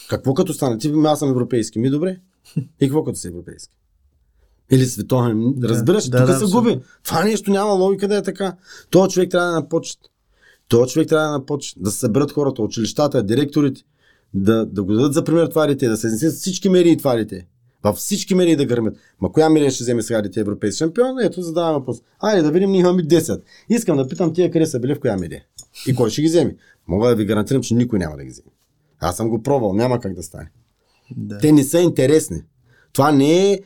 Какво 0.09 0.33
като 0.33 0.53
стане? 0.53 0.77
Ти 0.77 0.93
аз 1.05 1.19
съм 1.19 1.29
европейски. 1.29 1.79
Ми 1.79 1.89
добре. 1.89 2.19
И 2.57 2.63
какво 2.79 3.03
като 3.03 3.19
си 3.19 3.27
европейски? 3.27 3.75
Или 4.71 4.85
световен. 4.85 5.55
Разбираш, 5.63 6.09
да, 6.09 6.17
тук 6.17 6.27
да, 6.27 6.33
се 6.33 6.45
да, 6.45 6.51
губи. 6.51 6.79
Това 7.03 7.23
нещо 7.23 7.51
няма 7.51 7.71
логика 7.71 8.07
да 8.07 8.17
е 8.17 8.21
така. 8.21 8.55
Този 8.89 9.09
човек 9.09 9.31
трябва 9.31 9.47
да 9.47 9.55
напочне. 9.55 10.01
Този 10.67 10.93
човек 10.93 11.09
трябва 11.09 11.27
да 11.27 11.31
напочне. 11.31 11.81
Да 11.83 11.91
се 11.91 11.99
съберат 11.99 12.31
хората, 12.31 12.61
училищата, 12.61 13.23
директорите, 13.23 13.81
да, 14.33 14.65
да 14.65 14.83
го 14.83 14.93
дадат 14.93 15.13
за 15.13 15.23
пример 15.23 15.47
това 15.47 15.67
дете, 15.67 15.87
да 15.87 15.97
се 15.97 16.07
изнесат 16.07 16.39
всички 16.39 16.69
мерии 16.69 16.97
това 16.97 17.15
дете. 17.15 17.47
Във 17.83 17.95
всички 17.95 18.35
мерии 18.35 18.55
да 18.55 18.65
гърмят. 18.65 18.97
Ма 19.21 19.31
коя 19.31 19.49
мерия 19.49 19.71
ще 19.71 19.83
вземе 19.83 20.01
сега 20.01 20.21
дете 20.21 20.39
европейски 20.39 20.77
шампион? 20.77 21.19
Ето 21.19 21.41
задавам 21.41 21.73
въпрос. 21.73 21.97
Айде 22.19 22.41
да 22.41 22.51
видим, 22.51 22.71
ние 22.71 22.79
имаме 22.79 23.03
10. 23.03 23.41
Искам 23.69 23.97
да 23.97 24.07
питам 24.07 24.33
тия 24.33 24.51
къде 24.51 24.65
са 24.65 24.79
били 24.79 24.95
в 24.95 24.99
коя 24.99 25.17
мерия. 25.17 25.43
И 25.87 25.95
кой 25.95 26.09
ще 26.09 26.21
ги 26.21 26.27
вземе? 26.27 26.55
Мога 26.87 27.09
да 27.09 27.15
ви 27.15 27.25
гарантирам, 27.25 27.61
че 27.61 27.75
никой 27.75 27.99
няма 27.99 28.17
да 28.17 28.23
ги 28.23 28.29
вземе. 28.29 28.51
Аз 28.99 29.17
съм 29.17 29.29
го 29.29 29.43
пробвал, 29.43 29.73
няма 29.73 29.99
как 29.99 30.13
да 30.13 30.23
стане. 30.23 30.51
Да. 31.17 31.37
Те 31.37 31.51
не 31.51 31.63
са 31.63 31.79
интересни. 31.79 32.41
Това 32.93 33.11
не 33.11 33.51
е 33.51 33.59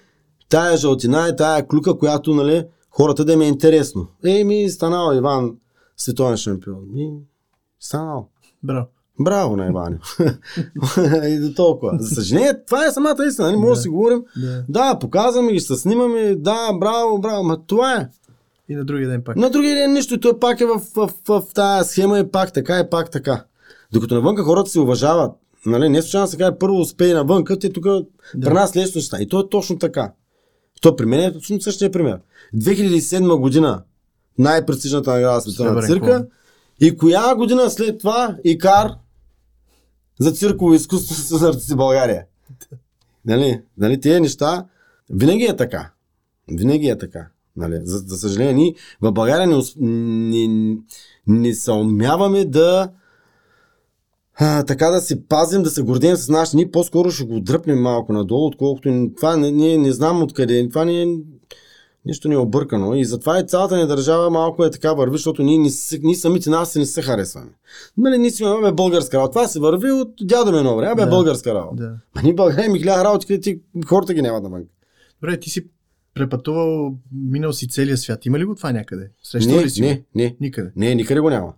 тая 0.49 0.77
жълтина 0.77 1.29
и 1.33 1.35
тая 1.35 1.67
клюка, 1.67 1.97
която 1.97 2.33
нали, 2.33 2.65
хората 2.89 3.25
да 3.25 3.33
им 3.33 3.41
е 3.41 3.47
интересно. 3.47 4.07
Ей, 4.25 4.43
ми 4.43 4.69
станал 4.69 5.15
Иван 5.15 5.55
световен 5.97 6.37
шампион. 6.37 6.87
Ми, 6.93 7.11
станал. 7.79 8.29
Браво. 8.63 8.87
Браво 9.19 9.55
на 9.55 9.67
Иван. 9.67 9.99
и 11.27 11.39
до 11.39 11.53
толкова. 11.55 11.97
За 11.99 12.15
съжаление, 12.15 12.63
това 12.65 12.85
е 12.85 12.91
самата 12.91 13.25
истина. 13.27 13.47
Не 13.47 13.53
нали? 13.53 13.65
може 13.65 13.77
да 13.77 13.81
си 13.81 13.89
говорим. 13.89 14.23
Да. 14.37 14.65
да, 14.69 14.99
показваме 14.99 15.51
ги, 15.51 15.59
ще 15.59 15.75
снимаме. 15.75 16.35
Да, 16.35 16.73
браво, 16.73 17.19
браво. 17.19 17.43
Ма 17.43 17.65
това 17.67 17.95
е. 17.95 18.09
И 18.69 18.75
на 18.75 18.85
другия 18.85 19.09
ден 19.09 19.23
пак. 19.23 19.35
На 19.35 19.49
другия 19.49 19.75
ден 19.75 19.93
нищо. 19.93 20.13
И 20.13 20.19
той 20.19 20.39
пак 20.39 20.61
е 20.61 20.65
в, 20.65 20.81
в, 20.95 21.13
в, 21.27 21.41
в 21.41 21.53
тази 21.53 21.89
схема 21.89 22.19
е 22.19 22.31
пак 22.31 22.53
така, 22.53 22.77
е 22.77 22.89
пак 22.89 23.11
така. 23.11 23.43
Докато 23.91 24.15
навънка 24.15 24.43
хората 24.43 24.69
се 24.69 24.79
уважават. 24.79 25.31
Нали, 25.65 25.89
не 25.89 26.01
случайно 26.01 26.27
се 26.27 26.37
каже 26.37 26.51
първо 26.59 26.79
успей 26.79 27.13
навънка, 27.13 27.59
те 27.59 27.73
тук 27.73 27.83
да. 27.83 28.05
при 28.41 28.53
нас 28.53 28.75
лесно 28.75 29.01
ще 29.01 29.23
И 29.23 29.27
то 29.27 29.39
е 29.39 29.49
точно 29.49 29.77
така. 29.77 30.11
То 30.81 30.95
при 30.95 31.05
мен 31.05 31.19
е 31.19 31.33
точно 31.33 31.61
същия 31.61 31.91
пример. 31.91 32.19
2007 32.55 33.39
година 33.39 33.83
най-престижната 34.37 35.11
награда 35.11 35.41
Световна 35.41 35.81
цирка. 35.81 36.27
И 36.81 36.97
коя 36.97 37.35
година 37.35 37.69
след 37.69 37.99
това 37.99 38.37
Икар 38.43 38.91
за 40.19 40.31
цирково 40.31 40.73
изкуство 40.73 41.15
с 41.15 41.41
артисти 41.43 41.75
България? 41.75 42.25
Нали? 43.25 43.61
Нали, 43.77 43.99
тези 43.99 44.19
неща 44.19 44.65
винаги 45.09 45.43
е 45.43 45.55
така. 45.55 45.91
Винаги 46.51 46.87
е 46.87 46.97
така. 46.97 47.27
Нали? 47.59 47.79
За, 47.83 47.97
за 47.97 48.17
съжаление, 48.17 48.53
ние 48.53 48.73
в 49.01 49.11
България 49.11 49.47
не, 49.47 49.61
не, 49.77 50.77
не 51.27 51.53
съумяваме 51.53 52.45
да 52.45 52.89
а, 54.41 54.63
така 54.63 54.87
да 54.89 55.01
се 55.01 55.27
пазим, 55.27 55.63
да 55.63 55.69
се 55.69 55.81
гордеем 55.81 56.15
с 56.15 56.29
нашите. 56.29 56.57
Ние 56.57 56.71
по-скоро 56.71 57.11
ще 57.11 57.25
го 57.25 57.39
дръпнем 57.39 57.81
малко 57.81 58.13
надолу, 58.13 58.47
отколкото 58.47 59.09
това 59.17 59.37
не, 59.37 59.51
не, 59.51 59.77
не 59.77 59.91
знам 59.91 60.23
откъде. 60.23 60.69
Това 60.69 60.85
не 60.85 61.01
е 61.01 61.07
Нищо 62.05 62.27
не 62.27 62.35
е 62.35 62.37
объркано. 62.37 62.95
И 62.95 63.05
затова 63.05 63.39
и 63.39 63.47
цялата 63.47 63.77
ни 63.77 63.87
държава 63.87 64.29
малко 64.29 64.65
е 64.65 64.71
така 64.71 64.93
върви, 64.93 65.17
защото 65.17 65.43
ние, 65.43 65.57
ние, 65.57 65.71
ние 66.03 66.15
самите 66.15 66.49
нас 66.49 66.75
не 66.75 66.85
се 66.85 67.01
харесваме. 67.01 67.51
Нали, 67.97 68.17
ние 68.17 68.29
си 68.29 68.43
имаме 68.43 68.71
българска 68.71 69.17
работа. 69.17 69.31
Това 69.31 69.47
се 69.47 69.59
върви 69.59 69.91
от 69.91 70.13
дядо 70.21 70.51
ми 70.51 70.57
време. 70.57 70.91
Абе, 70.91 71.01
да. 71.01 71.09
българска 71.09 71.53
работа. 71.53 71.83
Да. 71.83 71.91
А 72.15 72.21
ние 72.21 72.33
България 72.33 72.71
ми 72.71 72.79
хиляда 72.79 73.03
работи, 73.03 73.27
където 73.27 73.43
ти, 73.43 73.59
хората 73.85 74.13
ги 74.13 74.21
нямат 74.21 74.43
навън. 74.43 74.63
Добре, 75.21 75.39
ти 75.39 75.49
си 75.49 75.67
препътувал, 76.13 76.95
минал 77.11 77.53
си 77.53 77.67
целия 77.67 77.97
свят. 77.97 78.25
Има 78.25 78.39
ли 78.39 78.45
го 78.45 78.55
това 78.55 78.71
някъде? 78.71 79.09
Срещу 79.23 79.51
не, 79.51 79.63
ли 79.63 79.69
си? 79.69 79.81
Не, 79.81 80.03
не. 80.15 80.35
Никъде. 80.41 80.71
Не, 80.75 80.95
никъде 80.95 81.19
го 81.19 81.29
няма. 81.29 81.53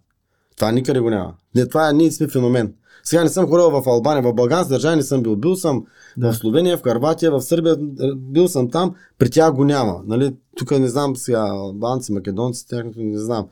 Това 0.55 0.71
никъде 0.71 0.99
го 0.99 1.09
няма. 1.09 1.33
Не, 1.55 1.67
това 1.67 1.89
е, 1.89 1.93
ние 1.93 2.11
сме 2.11 2.27
феномен. 2.27 2.73
Сега 3.03 3.23
не 3.23 3.29
съм 3.29 3.47
ходил 3.47 3.69
в 3.69 3.87
Албания, 3.87 4.23
в 4.23 4.33
Балганска 4.33 4.73
държава 4.73 4.95
не 4.95 5.03
съм 5.03 5.23
бил. 5.23 5.35
Бил 5.35 5.55
съм 5.55 5.85
да. 6.17 6.31
в 6.31 6.35
Словения, 6.35 6.77
в 6.77 6.83
Харватия, 6.83 7.31
в 7.31 7.41
Сърбия, 7.41 7.77
бил 8.15 8.47
съм 8.47 8.69
там, 8.69 8.95
при 9.17 9.29
тях 9.29 9.53
го 9.53 9.65
няма. 9.65 10.01
Нали? 10.07 10.35
Тук 10.57 10.71
не 10.71 10.87
знам 10.87 11.15
сега, 11.15 11.39
албанци, 11.39 12.11
македонци, 12.11 12.67
тяхното 12.67 12.99
не 12.99 13.19
знам. 13.19 13.47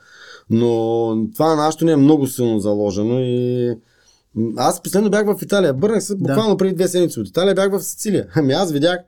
Но 0.50 1.28
това 1.34 1.56
нашето 1.56 1.86
не 1.86 1.92
е 1.92 1.96
много 1.96 2.28
силно 2.28 2.60
заложено 2.60 3.20
и 3.20 3.76
аз 4.58 4.84
последно 4.84 5.10
бях 5.10 5.26
в 5.26 5.42
Италия. 5.42 5.74
Бърнах 5.74 6.04
се 6.04 6.16
буквално 6.16 6.54
да. 6.54 6.58
преди 6.58 6.76
две 6.76 6.88
седмици 6.88 7.20
от 7.20 7.28
Италия, 7.28 7.56
бях 7.56 7.72
в 7.72 7.82
Сицилия. 7.82 8.28
Ами 8.36 8.54
аз 8.54 8.72
видях 8.72 9.00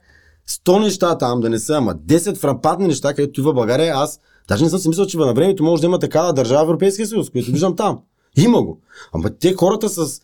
100 0.52 0.80
неща 0.80 1.18
там 1.18 1.42
да 1.42 1.50
не 1.50 1.60
са, 1.60 1.74
ама 1.74 1.96
10 1.96 2.38
фрапатни 2.38 2.88
неща, 2.88 3.14
където 3.14 3.42
и 3.42 3.44
в 3.44 3.54
България 3.54 3.94
аз 3.96 4.20
даже 4.48 4.64
не 4.64 4.70
съм 4.70 4.80
си 4.80 4.88
мислил, 4.88 5.06
че 5.06 5.18
на 5.18 5.34
времето 5.34 5.64
може 5.64 5.82
да 5.82 5.86
има 5.86 6.00
такава 6.00 6.34
държава 6.34 6.66
в 6.66 6.70
Европейския 6.70 7.08
съюз, 7.08 7.30
която 7.30 7.52
виждам 7.52 7.76
там. 7.76 8.00
Има 8.38 8.64
го. 8.64 8.80
Ама 9.14 9.30
те 9.30 9.54
хората 9.54 9.90
с... 9.90 10.22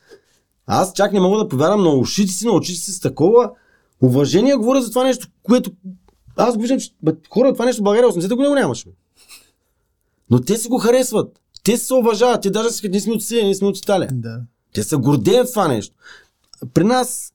Аз 0.68 0.94
чак 0.94 1.13
не 1.13 1.20
мога 1.20 1.38
да 1.38 1.48
повярвам 1.48 1.84
на 1.84 1.90
ушите 1.90 2.34
си, 2.34 2.46
на 2.46 2.52
очите 2.52 2.80
си 2.80 2.92
с 2.92 3.00
такова 3.00 3.52
уважение 4.02 4.56
говоря 4.56 4.82
за 4.82 4.90
това 4.90 5.04
нещо, 5.04 5.28
което 5.44 5.72
аз 6.36 6.56
го 6.56 6.62
виждам, 6.62 6.80
че 6.80 6.92
бе, 7.04 7.12
хора, 7.30 7.54
това 7.54 7.66
нещо 7.66 7.82
в 7.82 7.84
България 7.84 8.10
80-та 8.10 8.36
година 8.36 8.50
го 8.50 8.56
нямаше. 8.56 8.90
Но 10.30 10.42
те 10.42 10.58
си 10.58 10.68
го 10.68 10.78
харесват. 10.78 11.40
Те 11.63 11.78
се 11.78 11.94
уважават. 11.94 12.42
Те 12.42 12.50
даже 12.50 12.70
си 12.70 12.90
ние 12.90 13.00
сме 13.00 13.13
от 13.13 13.24
Сирия, 13.24 13.46
ние 13.46 13.56
сме 13.56 13.68
от 13.68 13.78
Италия. 13.78 14.10
Да. 14.13 14.42
Те 14.74 14.84
се 14.84 14.96
гордеят 14.96 15.50
това 15.50 15.68
нещо. 15.68 15.96
При 16.74 16.84
нас, 16.84 17.34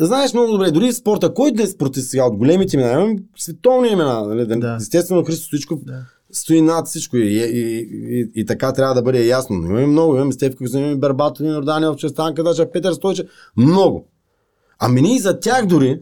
знаеш 0.00 0.34
много 0.34 0.52
добре, 0.52 0.70
дори 0.70 0.92
спорта, 0.92 1.34
кой 1.34 1.52
днес 1.52 1.70
спортист 1.70 2.10
сега 2.10 2.24
от 2.24 2.36
големите 2.36 2.76
имена, 2.76 2.92
имам 2.92 3.16
световни 3.36 3.88
имена, 3.88 4.26
нали? 4.26 4.46
Да. 4.46 4.76
естествено 4.80 5.24
Христо 5.24 5.46
Стоичков, 5.46 5.84
да 5.84 6.02
стои 6.30 6.60
над 6.60 6.86
всичко 6.86 7.16
и, 7.16 7.20
и, 7.20 7.78
и, 8.20 8.30
и, 8.34 8.46
така 8.46 8.72
трябва 8.72 8.94
да 8.94 9.02
бъде 9.02 9.26
ясно. 9.26 9.56
Имаме 9.56 9.86
много, 9.86 10.16
имаме 10.16 10.32
Стевка, 10.32 10.64
имаме 10.74 10.96
Бербато, 10.96 11.42
имаме 11.42 11.58
Орданев, 11.58 11.96
Честанка, 11.96 12.42
даже 12.42 12.70
Петър 12.70 12.92
Стойче. 12.92 13.28
Много. 13.56 14.08
Ами 14.78 15.02
ние 15.02 15.20
за 15.20 15.40
тях 15.40 15.66
дори, 15.66 16.00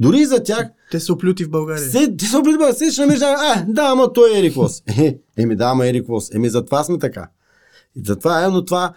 дори 0.00 0.18
и 0.18 0.26
за 0.26 0.42
тях. 0.42 0.68
Те 0.90 1.00
са 1.00 1.12
оплюти 1.12 1.44
в 1.44 1.50
България. 1.50 1.82
Се, 1.82 2.16
те 2.16 2.24
са 2.24 2.38
оплюти 2.38 2.56
в 2.56 2.58
България. 2.58 2.78
Се 2.78 2.90
ще 2.90 3.00
намираш, 3.00 3.22
а, 3.22 3.64
да, 3.68 3.82
ама 3.82 4.12
той 4.12 4.34
е 4.34 4.38
Ерик. 4.38 4.56
Е, 4.98 5.18
еми 5.36 5.56
да, 5.56 5.64
ама 5.64 5.86
Ерик. 5.86 6.06
Еми 6.34 6.48
затова 6.48 6.84
сме 6.84 6.98
така. 6.98 7.28
И 7.96 8.00
затова 8.06 8.44
е, 8.44 8.48
но 8.48 8.64
това, 8.64 8.92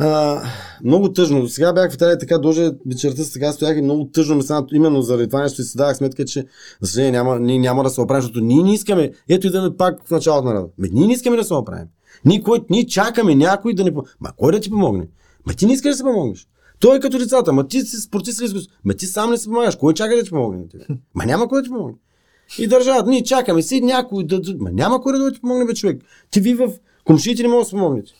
а, 0.00 0.42
много 0.84 1.12
тъжно. 1.12 1.48
Сега 1.48 1.72
бях 1.72 1.90
в 1.90 1.94
Италия 1.94 2.18
така, 2.18 2.38
дължа 2.38 2.72
вечерта 2.86 3.24
с 3.24 3.32
така 3.32 3.52
стоях 3.52 3.78
и 3.78 3.82
много 3.82 4.04
тъжно 4.04 4.36
ми 4.36 4.42
стана, 4.42 4.66
именно 4.72 5.02
заради 5.02 5.26
това 5.26 5.42
нещо 5.42 5.60
и 5.60 5.64
си 5.64 5.76
давах 5.76 5.96
сметка, 5.96 6.24
че 6.24 6.46
за 6.80 6.88
съжаление 6.88 7.12
няма, 7.12 7.40
ние 7.40 7.58
няма 7.58 7.82
да 7.82 7.90
се 7.90 8.00
оправим, 8.00 8.22
защото 8.22 8.40
ние 8.40 8.62
не 8.62 8.74
искаме, 8.74 9.10
ето 9.28 9.46
идваме 9.46 9.76
пак 9.76 10.06
в 10.06 10.10
началото 10.10 10.48
на 10.48 10.54
работа. 10.54 10.72
Ние 10.78 11.06
не 11.06 11.12
искаме 11.12 11.36
да 11.36 11.44
се 11.44 11.54
оправим. 11.54 11.86
Ние, 12.24 12.42
кой, 12.42 12.60
ние 12.70 12.86
чакаме 12.86 13.34
някой 13.34 13.74
да 13.74 13.84
ни 13.84 13.90
помогне. 13.90 14.10
Ма 14.20 14.30
кой 14.36 14.52
да 14.52 14.60
ти 14.60 14.70
помогне? 14.70 15.08
Ма 15.46 15.54
ти 15.54 15.66
не 15.66 15.72
искаш 15.72 15.90
да 15.90 15.96
се 15.96 16.02
помогнеш. 16.02 16.46
Той 16.80 16.96
е 16.96 17.00
като 17.00 17.18
децата, 17.18 17.52
ма 17.52 17.68
ти 17.68 17.80
си 17.80 17.96
спортист 17.96 18.42
ли 18.42 18.66
Ма 18.84 18.94
ти 18.94 19.06
сам 19.06 19.30
не 19.30 19.36
се 19.36 19.46
помагаш. 19.46 19.76
Кой 19.76 19.94
чака 19.94 20.16
да 20.16 20.22
ти 20.22 20.30
помогне? 20.30 20.64
Ма 21.14 21.26
няма 21.26 21.48
кой 21.48 21.62
да 21.62 21.64
ти 21.64 21.70
помогне. 21.70 21.96
И 22.58 22.66
държавата, 22.66 23.10
ние 23.10 23.22
чакаме 23.22 23.62
си 23.62 23.80
някой 23.80 24.24
да. 24.24 24.40
Ма 24.58 24.70
няма 24.70 25.00
кой 25.00 25.18
да 25.18 25.32
ти 25.32 25.40
помогне, 25.40 25.64
бе, 25.64 25.74
човек. 25.74 26.02
Ти 26.30 26.40
ви 26.40 26.54
в 26.54 26.72
комшите 27.04 27.42
не 27.42 27.48
може 27.48 27.60
да 27.60 27.64
се 27.64 27.70
помогнете. 27.70 28.12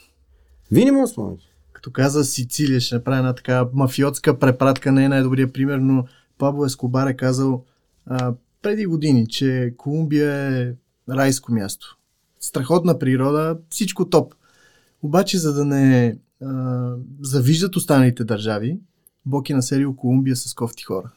Вие 0.70 0.84
не 0.84 0.92
може 0.92 1.10
да 1.10 1.14
помогнете 1.14 1.49
като 1.80 1.90
каза 1.90 2.24
Сицилия, 2.24 2.80
ще 2.80 2.94
направи 2.94 3.18
една 3.18 3.34
така 3.34 3.66
мафиотска 3.72 4.38
препратка, 4.38 4.92
не 4.92 5.04
е 5.04 5.08
най-добрият 5.08 5.52
пример, 5.52 5.78
но 5.78 6.04
Пабло 6.38 6.64
Ескобар 6.64 7.06
е 7.06 7.16
казал 7.16 7.64
а, 8.06 8.32
преди 8.62 8.86
години, 8.86 9.26
че 9.26 9.74
Колумбия 9.76 10.32
е 10.32 10.72
райско 11.10 11.52
място. 11.52 11.98
Страхотна 12.40 12.98
природа, 12.98 13.58
всичко 13.70 14.08
топ. 14.08 14.34
Обаче, 15.02 15.38
за 15.38 15.54
да 15.54 15.64
не 15.64 16.16
а, 16.42 16.92
завиждат 17.20 17.76
останалите 17.76 18.24
държави, 18.24 18.78
Бог 19.26 19.50
е 19.50 19.54
населил 19.54 19.96
Колумбия 19.96 20.36
с 20.36 20.54
кофти 20.54 20.82
хора. 20.82 21.10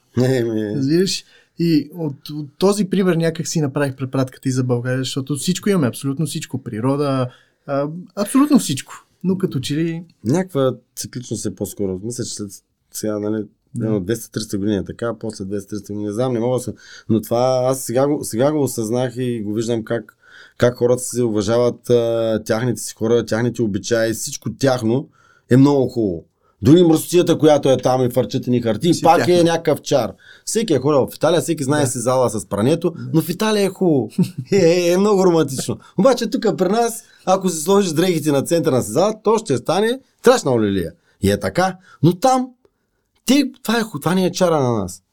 Разбираш? 0.75 1.23
И 1.59 1.89
от, 1.93 2.29
от 2.29 2.49
този 2.57 2.85
пример 2.85 3.15
някак 3.15 3.47
си 3.47 3.61
направих 3.61 3.95
препратката 3.95 4.49
и 4.49 4.51
за 4.51 4.63
България, 4.63 4.99
защото 4.99 5.35
всичко 5.35 5.69
имаме, 5.69 5.87
абсолютно 5.87 6.25
всичко. 6.25 6.63
Природа, 6.63 7.29
а, 7.67 7.87
абсолютно 8.15 8.59
всичко 8.59 9.05
но 9.23 9.37
като 9.37 9.59
че 9.59 9.75
ли... 9.75 10.05
Някаква 10.23 10.75
цикличност 10.95 11.45
е 11.45 11.55
по-скоро. 11.55 11.99
Мисля, 12.03 12.23
че 12.23 12.33
след 12.33 12.51
сега, 12.91 13.19
нали, 13.19 13.45
да. 13.75 13.87
200-300 13.87 14.57
години 14.57 14.77
е 14.77 14.83
така, 14.83 15.13
после 15.19 15.45
200-300 15.45 15.81
години, 15.81 16.05
не 16.05 16.11
знам, 16.11 16.33
не 16.33 16.39
мога 16.39 16.57
да 16.57 16.63
се... 16.63 16.73
Но 17.09 17.21
това 17.21 17.61
аз 17.65 17.83
сега 17.83 18.07
го, 18.07 18.23
сега 18.23 18.51
го 18.51 18.63
осъзнах 18.63 19.13
и 19.17 19.41
го 19.41 19.53
виждам 19.53 19.83
как, 19.83 20.17
как 20.57 20.77
хората 20.77 21.01
се 21.01 21.23
уважават 21.23 21.89
а, 21.89 22.41
тяхните 22.45 22.81
си 22.81 22.95
хора, 22.95 23.25
тяхните 23.25 23.61
обичаи, 23.61 24.13
всичко 24.13 24.53
тяхно, 24.53 25.09
е 25.49 25.57
много 25.57 25.89
хубаво. 25.89 26.25
Дори 26.63 26.83
мръсотията, 26.83 27.37
която 27.37 27.69
е 27.69 27.77
там 27.77 28.05
и 28.05 28.09
фарчат 28.09 28.47
ни 28.47 28.61
харти, 28.61 28.93
Си 28.93 29.01
пак 29.01 29.17
тяхно. 29.17 29.33
е 29.33 29.43
някакъв 29.43 29.81
чар. 29.81 30.11
Всеки 30.45 30.73
е 30.73 30.79
ходил 30.79 31.07
в 31.07 31.15
Италия, 31.15 31.41
всеки 31.41 31.63
знае 31.63 31.79
Да. 31.79 31.85
да. 31.85 31.91
се 31.91 31.99
зала 31.99 32.29
с 32.29 32.45
прането, 32.45 32.93
но 33.13 33.21
в 33.21 33.29
Италия 33.29 33.65
е 33.65 33.69
хубаво. 33.69 34.09
Е, 34.51 34.57
е, 34.57 34.91
е 34.91 34.97
много 34.97 35.25
романтично. 35.25 35.77
Обаче 35.99 36.29
тук 36.29 36.57
при 36.57 36.69
нас, 36.69 37.03
ако 37.25 37.49
си 37.49 37.61
сложиш 37.61 37.91
дрехите 37.91 38.31
на 38.31 38.41
центъра 38.41 38.75
на 38.75 38.81
сезала, 38.81 39.13
то 39.23 39.37
ще 39.37 39.57
стане 39.57 39.99
страшна 40.19 40.51
олилия. 40.51 40.91
И 41.21 41.31
е 41.31 41.39
така. 41.39 41.77
Но 42.03 42.19
там, 42.19 42.47
те, 43.25 43.51
това, 43.63 43.79
е, 43.79 43.83
това 44.01 44.15
не 44.15 44.25
е 44.25 44.31
чара 44.31 44.59
на 44.59 44.73
нас. 44.73 45.03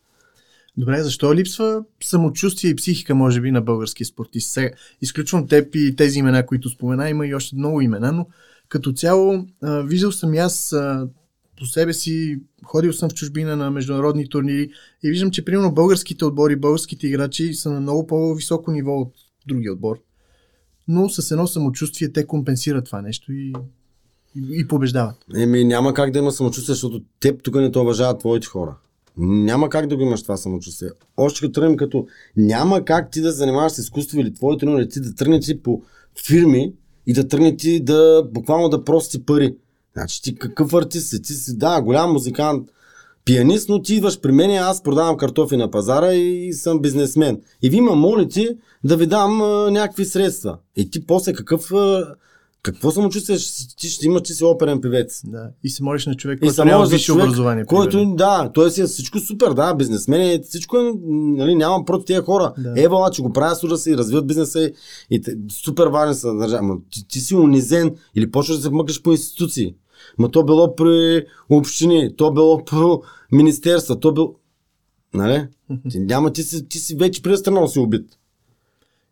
Добре, 0.76 1.02
защо 1.02 1.34
липсва 1.34 1.82
самочувствие 2.02 2.70
и 2.70 2.76
психика, 2.76 3.14
може 3.14 3.40
би, 3.40 3.50
на 3.50 3.60
български 3.62 4.04
спортист? 4.04 4.52
Сега, 4.52 4.70
изключвам 5.02 5.46
теб 5.48 5.74
и 5.74 5.96
тези 5.96 6.18
имена, 6.18 6.46
които 6.46 6.68
спомена, 6.68 7.10
има 7.10 7.26
и 7.26 7.34
още 7.34 7.56
много 7.56 7.80
имена, 7.80 8.12
но 8.12 8.26
като 8.68 8.92
цяло 8.92 9.44
а, 9.62 9.80
виждал 9.80 10.12
съм 10.12 10.34
и 10.34 10.38
аз 10.38 10.72
а, 10.72 11.08
по 11.60 11.66
себе 11.66 11.92
си, 11.92 12.40
ходил 12.64 12.92
съм 12.92 13.10
в 13.10 13.14
чужбина 13.14 13.56
на 13.56 13.70
международни 13.70 14.28
турнири 14.28 14.70
и 15.02 15.10
виждам, 15.10 15.30
че 15.30 15.44
примерно 15.44 15.74
българските 15.74 16.24
отбори, 16.24 16.56
българските 16.56 17.06
играчи 17.06 17.54
са 17.54 17.70
на 17.70 17.80
много 17.80 18.06
по-високо 18.06 18.70
ниво 18.72 18.92
от 18.92 19.12
другия 19.46 19.72
отбор. 19.72 20.00
Но 20.88 21.08
с 21.08 21.30
едно 21.30 21.46
самочувствие 21.46 22.12
те 22.12 22.26
компенсират 22.26 22.84
това 22.84 23.02
нещо 23.02 23.32
и, 23.32 23.52
и, 24.36 24.42
и 24.52 24.68
побеждават. 24.68 25.16
Еми, 25.36 25.64
няма 25.64 25.94
как 25.94 26.10
да 26.10 26.18
има 26.18 26.32
самочувствие, 26.32 26.74
защото 26.74 27.02
теб 27.20 27.42
тук 27.42 27.54
не 27.54 27.72
те 27.72 27.78
уважават 27.78 28.18
твоите 28.18 28.46
хора. 28.46 28.76
Няма 29.16 29.68
как 29.68 29.86
да 29.86 29.96
го 29.96 30.02
имаш 30.02 30.22
това 30.22 30.36
самочувствие. 30.36 30.88
Още 31.16 31.40
като 31.40 31.52
тръгнем 31.52 31.76
като 31.76 32.06
няма 32.36 32.84
как 32.84 33.10
ти 33.10 33.20
да 33.20 33.32
занимаваш 33.32 33.72
с 33.72 33.78
изкуство 33.78 34.20
или 34.20 34.34
твоите 34.34 34.60
треньори, 34.60 34.88
ти 34.88 35.00
да 35.00 35.14
тръгнеш 35.14 35.44
ти 35.44 35.62
по 35.62 35.82
фирми 36.26 36.72
и 37.06 37.12
да 37.12 37.28
тръгне 37.28 37.56
ти 37.56 37.80
да 37.80 38.28
буквално 38.32 38.68
да 38.68 38.84
прости 38.84 39.24
пари. 39.24 39.54
Значи 39.92 40.22
ти 40.22 40.34
какъв 40.34 40.74
артист 40.74 41.10
си? 41.10 41.22
Ти 41.22 41.32
си, 41.32 41.56
да, 41.56 41.80
голям 41.82 42.12
музикант, 42.12 42.68
пианист, 43.24 43.68
но 43.68 43.82
ти 43.82 43.94
идваш 43.94 44.20
при 44.20 44.32
мен, 44.32 44.50
аз 44.50 44.82
продавам 44.82 45.16
картофи 45.16 45.56
на 45.56 45.70
пазара 45.70 46.12
и 46.12 46.52
съм 46.52 46.80
бизнесмен. 46.80 47.40
И 47.62 47.70
ви 47.70 47.80
ма 47.80 47.94
молите 47.94 48.56
да 48.84 48.96
ви 48.96 49.06
дам 49.06 49.42
а, 49.42 49.70
някакви 49.70 50.04
средства. 50.04 50.58
И 50.76 50.90
ти 50.90 51.06
после 51.06 51.32
какъв 51.32 51.72
а, 51.72 52.14
какво 52.62 52.90
самочувствие 52.90 53.38
ще- 53.38 53.76
ти 53.76 53.88
ще 53.88 54.06
имаш, 54.06 54.22
че 54.22 54.34
си 54.34 54.44
оперен 54.44 54.80
певец? 54.80 55.22
Да. 55.24 55.50
И 55.62 55.70
се 55.70 55.82
молиш 55.82 56.06
на 56.06 56.14
човек, 56.14 56.38
И 56.38 56.46
който 56.46 56.64
няма 56.64 56.86
висше 56.86 57.12
образование. 57.12 57.64
който, 57.64 57.90
примерно. 57.90 58.16
да, 58.16 58.50
той 58.54 58.70
си 58.70 58.80
е 58.80 58.84
всичко 58.84 59.18
супер, 59.18 59.50
да, 59.52 59.74
бизнесмен 59.74 60.20
е, 60.20 60.40
всичко 60.42 60.76
е, 60.78 60.92
нали, 61.10 61.54
нямам 61.54 61.84
против 61.84 62.06
тези 62.06 62.20
хора. 62.20 62.52
Да. 62.58 62.74
Ева, 62.76 63.10
че 63.12 63.22
го 63.22 63.32
правят 63.32 63.58
суда 63.58 63.76
си, 63.76 63.96
развиват 63.96 64.26
бизнеса 64.26 64.60
и, 64.60 64.72
и 65.10 65.22
супер 65.50 65.86
важни 65.86 66.14
са 66.14 66.34
държава. 66.34 66.76
Ти, 66.90 67.08
ти, 67.08 67.20
си 67.20 67.34
унизен 67.34 67.96
или 68.14 68.30
почваш 68.30 68.56
да 68.56 68.62
се 68.62 68.70
мъкаш 68.70 69.02
по 69.02 69.10
институции. 69.10 69.74
Ма 70.18 70.30
то 70.30 70.44
било 70.44 70.76
при 70.76 71.26
общини, 71.50 72.16
то 72.16 72.32
било 72.32 72.64
по 72.64 73.02
министерства, 73.32 74.00
то 74.00 74.12
било... 74.12 74.34
Нали? 75.14 75.46
Ти, 75.90 76.00
няма, 76.00 76.32
ти 76.32 76.42
си, 76.42 76.68
ти 76.68 76.78
си 76.78 76.94
вече 76.96 77.22
престранал 77.22 77.68
си 77.68 77.78
убит. 77.78 78.06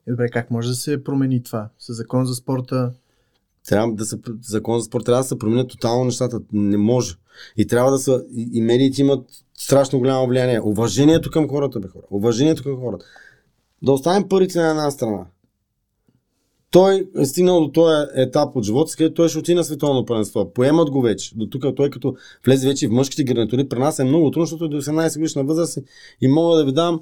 Е, 0.07 0.11
добре, 0.11 0.29
как 0.29 0.51
може 0.51 0.69
да 0.69 0.75
се 0.75 1.05
промени 1.05 1.43
това? 1.43 1.69
С 1.79 1.93
закон 1.95 2.27
за 2.27 2.35
спорта. 2.35 2.93
Трябва 3.69 3.95
да 3.95 4.05
се, 4.05 4.19
закон 4.43 4.79
за 4.79 4.85
спорт 4.85 5.05
трябва 5.05 5.23
да 5.23 5.29
се 5.29 5.39
променят 5.39 5.69
тотално 5.69 6.05
нещата. 6.05 6.41
Не 6.53 6.77
може. 6.77 7.15
И 7.57 7.67
трябва 7.67 7.91
да 7.91 7.99
са, 7.99 8.25
и, 8.35 8.51
и 8.53 8.61
медиите 8.61 9.01
имат 9.01 9.27
страшно 9.59 9.99
голямо 9.99 10.27
влияние. 10.27 10.61
Уважението 10.61 11.31
към 11.31 11.49
хората, 11.49 11.81
бе 11.81 11.89
хора. 11.89 12.03
Уважението 12.11 12.63
към 12.63 12.81
хората. 12.81 13.05
Да 13.83 13.93
оставим 13.93 14.29
парите 14.29 14.59
на 14.59 14.71
една 14.71 14.91
страна. 14.91 15.27
Той 16.71 17.09
е 17.19 17.25
стигнал 17.25 17.61
до 17.61 17.73
този 17.73 18.07
етап 18.15 18.57
от 18.57 18.65
живота 18.65 18.91
си, 18.91 18.97
където 18.97 19.15
той 19.15 19.29
ще 19.29 19.39
отиде 19.39 19.55
на 19.55 19.65
световно 19.65 20.05
първенство. 20.07 20.53
Поемат 20.53 20.91
го 20.91 21.01
вече. 21.03 21.35
До 21.37 21.47
тук 21.47 21.77
той 21.77 21.91
като 21.91 22.17
влезе 22.47 22.69
вече 22.69 22.89
в 22.89 22.91
мъжките 22.91 23.25
гарнитури, 23.25 23.69
при 23.69 23.79
нас 23.79 23.99
е 23.99 24.05
много 24.05 24.31
трудно, 24.31 24.47
защото 24.47 24.65
е 24.65 24.69
до 24.69 24.83
18 24.83 25.19
годишна 25.19 25.45
възраст 25.45 25.79
и- 26.21 26.29
мога 26.29 26.57
да 26.57 26.65
ви 26.65 26.73
дам 26.73 27.01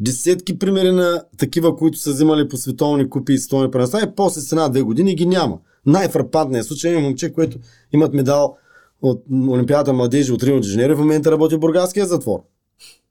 десетки 0.00 0.58
примери 0.58 0.92
на 0.92 1.22
такива, 1.38 1.76
които 1.76 1.98
са 1.98 2.10
взимали 2.10 2.48
по 2.48 2.56
световни 2.56 3.10
купи 3.10 3.32
и 3.32 3.38
световни 3.38 3.70
първенства 3.70 4.02
и 4.02 4.14
после 4.16 4.40
с 4.40 4.52
една-две 4.52 4.82
години 4.82 5.14
ги 5.14 5.26
няма. 5.26 5.58
Най-фрапантният 5.86 6.66
случай 6.66 6.94
е 6.94 6.98
момче, 6.98 7.32
което 7.32 7.58
имат 7.92 8.14
медал 8.14 8.56
от 9.02 9.24
Олимпиадата 9.48 9.92
младежи 9.92 10.32
от 10.32 10.42
Рио 10.42 10.60
де 10.60 10.68
Жанейро, 10.68 10.96
в 10.96 10.98
момента 10.98 11.32
работи 11.32 11.56
в 11.56 11.58
Бургаския 11.58 12.06
затвор. 12.06 12.42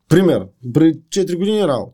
Пример. 0.10 0.48
При 0.74 0.94
4 0.94 1.38
години 1.38 1.68
работа. 1.68 1.92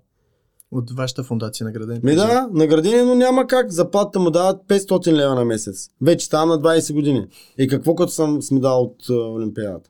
От 0.71 0.91
вашата 0.91 1.23
фундация 1.23 1.65
награден. 1.65 1.99
Ми 2.03 2.15
да, 2.15 2.49
наградение, 2.53 3.03
но 3.03 3.15
няма 3.15 3.47
как. 3.47 3.71
Заплатата 3.71 4.19
му 4.19 4.31
дават 4.31 4.61
500 4.67 5.11
лева 5.11 5.35
на 5.35 5.45
месец. 5.45 5.89
Вече 6.01 6.25
ставам 6.25 6.49
на 6.49 6.59
20 6.59 6.93
години. 6.93 7.27
И 7.57 7.67
какво 7.67 7.95
като 7.95 8.11
съм 8.11 8.41
с 8.41 8.51
медал 8.51 8.81
от 8.81 9.09
а, 9.09 9.13
Олимпиадата? 9.13 9.89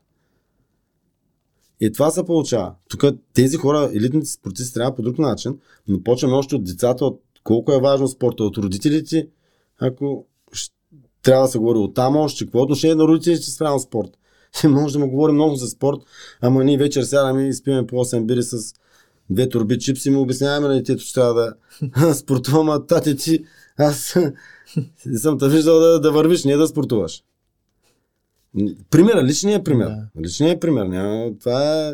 И 1.79 1.91
това 1.91 2.11
се 2.11 2.25
получава. 2.25 2.73
Тук 2.89 3.03
тези 3.33 3.57
хора, 3.57 3.89
елитните 3.93 4.25
спортисти 4.25 4.73
трябва 4.73 4.95
по 4.95 5.01
друг 5.01 5.19
начин, 5.19 5.59
но 5.87 6.03
почваме 6.03 6.35
още 6.35 6.55
от 6.55 6.63
децата, 6.63 7.05
от 7.05 7.21
колко 7.43 7.71
е 7.71 7.81
важно 7.81 8.07
спорта, 8.07 8.43
от 8.43 8.57
родителите, 8.57 9.27
ако 9.79 10.25
трябва 11.23 11.45
да 11.45 11.51
се 11.51 11.57
говори 11.57 11.77
от 11.77 11.95
там 11.95 12.15
още, 12.15 12.45
какво 12.45 12.59
е 12.59 12.61
отношение 12.61 12.95
на 12.95 13.03
родителите 13.03 13.49
спрямо 13.49 13.79
спорт. 13.79 14.09
Може 14.69 14.93
да 14.93 14.99
му 14.99 15.11
говорим 15.11 15.35
много 15.35 15.55
за 15.55 15.67
спорт, 15.67 15.97
ама 16.41 16.63
ние 16.63 16.77
вечер 16.77 17.03
сядаме 17.03 17.47
и 17.47 17.53
спиме 17.53 17.87
по 17.87 17.95
8 17.95 18.25
бири 18.25 18.43
с 18.43 18.73
две 19.29 19.49
турби 19.49 19.79
чипси 19.79 20.09
и 20.09 20.11
му 20.11 20.21
обясняваме 20.21 20.67
на 20.67 20.73
детето, 20.73 21.03
че 21.03 21.13
трябва 21.13 21.55
да 21.81 22.13
спортувам, 22.13 22.69
а 22.69 22.85
тате 22.85 23.15
ти, 23.15 23.43
аз 23.77 23.97
съм 25.15 25.37
те 25.37 25.49
виждал 25.49 25.79
да, 25.79 25.99
да 25.99 26.11
вървиш, 26.11 26.43
не 26.43 26.57
да 26.57 26.67
спортуваш. 26.67 27.23
Пример, 28.89 29.23
личният 29.23 29.65
пример. 29.65 29.87
Да. 29.87 30.21
Личният 30.21 30.61
пример. 30.61 30.85
Няма, 30.85 31.31
това 31.39 31.87
е 31.87 31.93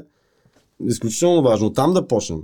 изключително 0.85 1.41
важно. 1.41 1.73
Там 1.73 1.93
да 1.93 2.07
почнем. 2.07 2.39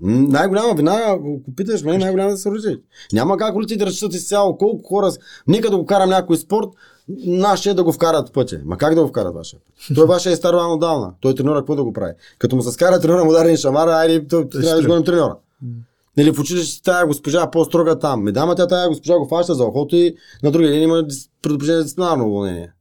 Най-голяма 0.00 0.74
вина, 0.74 1.00
ако 1.06 1.54
питаш 1.56 1.82
мен, 1.82 2.00
най-голяма 2.00 2.30
да 2.30 2.36
са 2.36 2.50
родителите. 2.50 2.82
Няма 3.12 3.36
как 3.36 3.54
родителите 3.54 3.84
да 3.84 3.86
разчитат 3.86 4.14
изцяло 4.14 4.58
колко 4.58 4.88
хора. 4.88 5.12
Нека 5.48 5.70
да 5.70 5.76
го 5.76 5.86
карам 5.86 6.10
някой 6.10 6.36
спорт, 6.36 6.68
нашия 7.26 7.74
да 7.74 7.84
го 7.84 7.92
вкарат 7.92 8.32
пътя. 8.32 8.60
Ма 8.64 8.78
как 8.78 8.94
да 8.94 9.02
го 9.02 9.08
вкарат 9.08 9.34
вашия? 9.34 9.60
Той 9.94 10.06
вашия 10.06 10.32
е 10.32 10.36
старван 10.36 10.72
отдавна. 10.72 11.14
Той 11.20 11.34
треньора 11.34 11.58
какво 11.58 11.76
да 11.76 11.84
го 11.84 11.92
прави? 11.92 12.12
Като 12.38 12.56
му 12.56 12.62
се 12.62 12.72
скара 12.72 13.00
треньора 13.00 13.24
му 13.24 13.30
ударен 13.30 13.56
шамара, 13.56 13.90
айде, 13.90 14.26
той 14.26 14.48
трябва 14.48 14.70
да 14.70 14.80
изгоним 14.80 15.04
треньора. 15.04 15.36
Или 16.18 16.30
в 16.30 16.40
училище 16.40 16.82
тая 16.82 17.06
госпожа 17.06 17.50
по-строга 17.50 17.98
там. 17.98 18.24
Ми 18.24 18.32
дама 18.32 18.54
тя 18.54 18.66
тая 18.66 18.88
госпожа 18.88 19.18
го 19.18 19.28
фаща 19.28 19.54
за 19.54 19.64
охото 19.64 19.96
и 19.96 20.16
на 20.42 20.50
другия 20.50 20.72
ден 20.72 20.82
има 20.82 21.06
предупреждение 21.42 21.78
за 21.78 21.84
дисциплинарно 21.84 22.26
уволнение. 22.26 22.72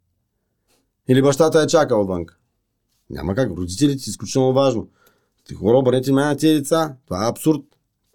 Или 1.09 1.21
бащата 1.21 1.61
е 1.61 1.67
чакал 1.67 2.01
отвън. 2.01 2.25
Няма 3.09 3.35
как. 3.35 3.49
Родителите 3.57 4.03
са 4.03 4.09
изключително 4.09 4.53
важно. 4.53 4.87
Хора, 5.53 5.77
обърнете 5.77 6.09
внимание 6.09 6.29
на 6.29 6.37
тези 6.37 6.53
деца. 6.53 6.95
Това 7.05 7.25
е 7.25 7.29
абсурд. 7.29 7.61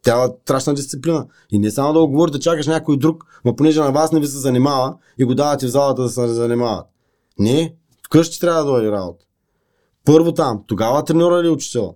Тя 0.02 0.24
е 0.24 0.28
страшна 0.42 0.74
дисциплина. 0.74 1.26
И 1.50 1.58
не 1.58 1.70
само 1.70 1.92
да 1.92 2.00
го 2.00 2.08
говори, 2.08 2.30
да 2.30 2.40
чакаш 2.40 2.66
някой 2.66 2.96
друг, 2.96 3.24
но 3.44 3.56
понеже 3.56 3.80
на 3.80 3.92
вас 3.92 4.12
не 4.12 4.20
ви 4.20 4.26
се 4.26 4.38
занимава 4.38 4.96
и 5.18 5.24
го 5.24 5.34
давате 5.34 5.66
в 5.66 5.70
залата 5.70 6.02
да 6.02 6.08
се 6.08 6.26
занимават. 6.26 6.86
Не, 7.38 7.74
вкъщи 8.06 8.40
трябва 8.40 8.64
да 8.64 8.70
дойде 8.70 8.90
работа. 8.90 9.24
Първо 10.04 10.34
там, 10.34 10.64
тогава 10.66 11.04
треньора 11.04 11.40
или 11.40 11.48
учител. 11.48 11.94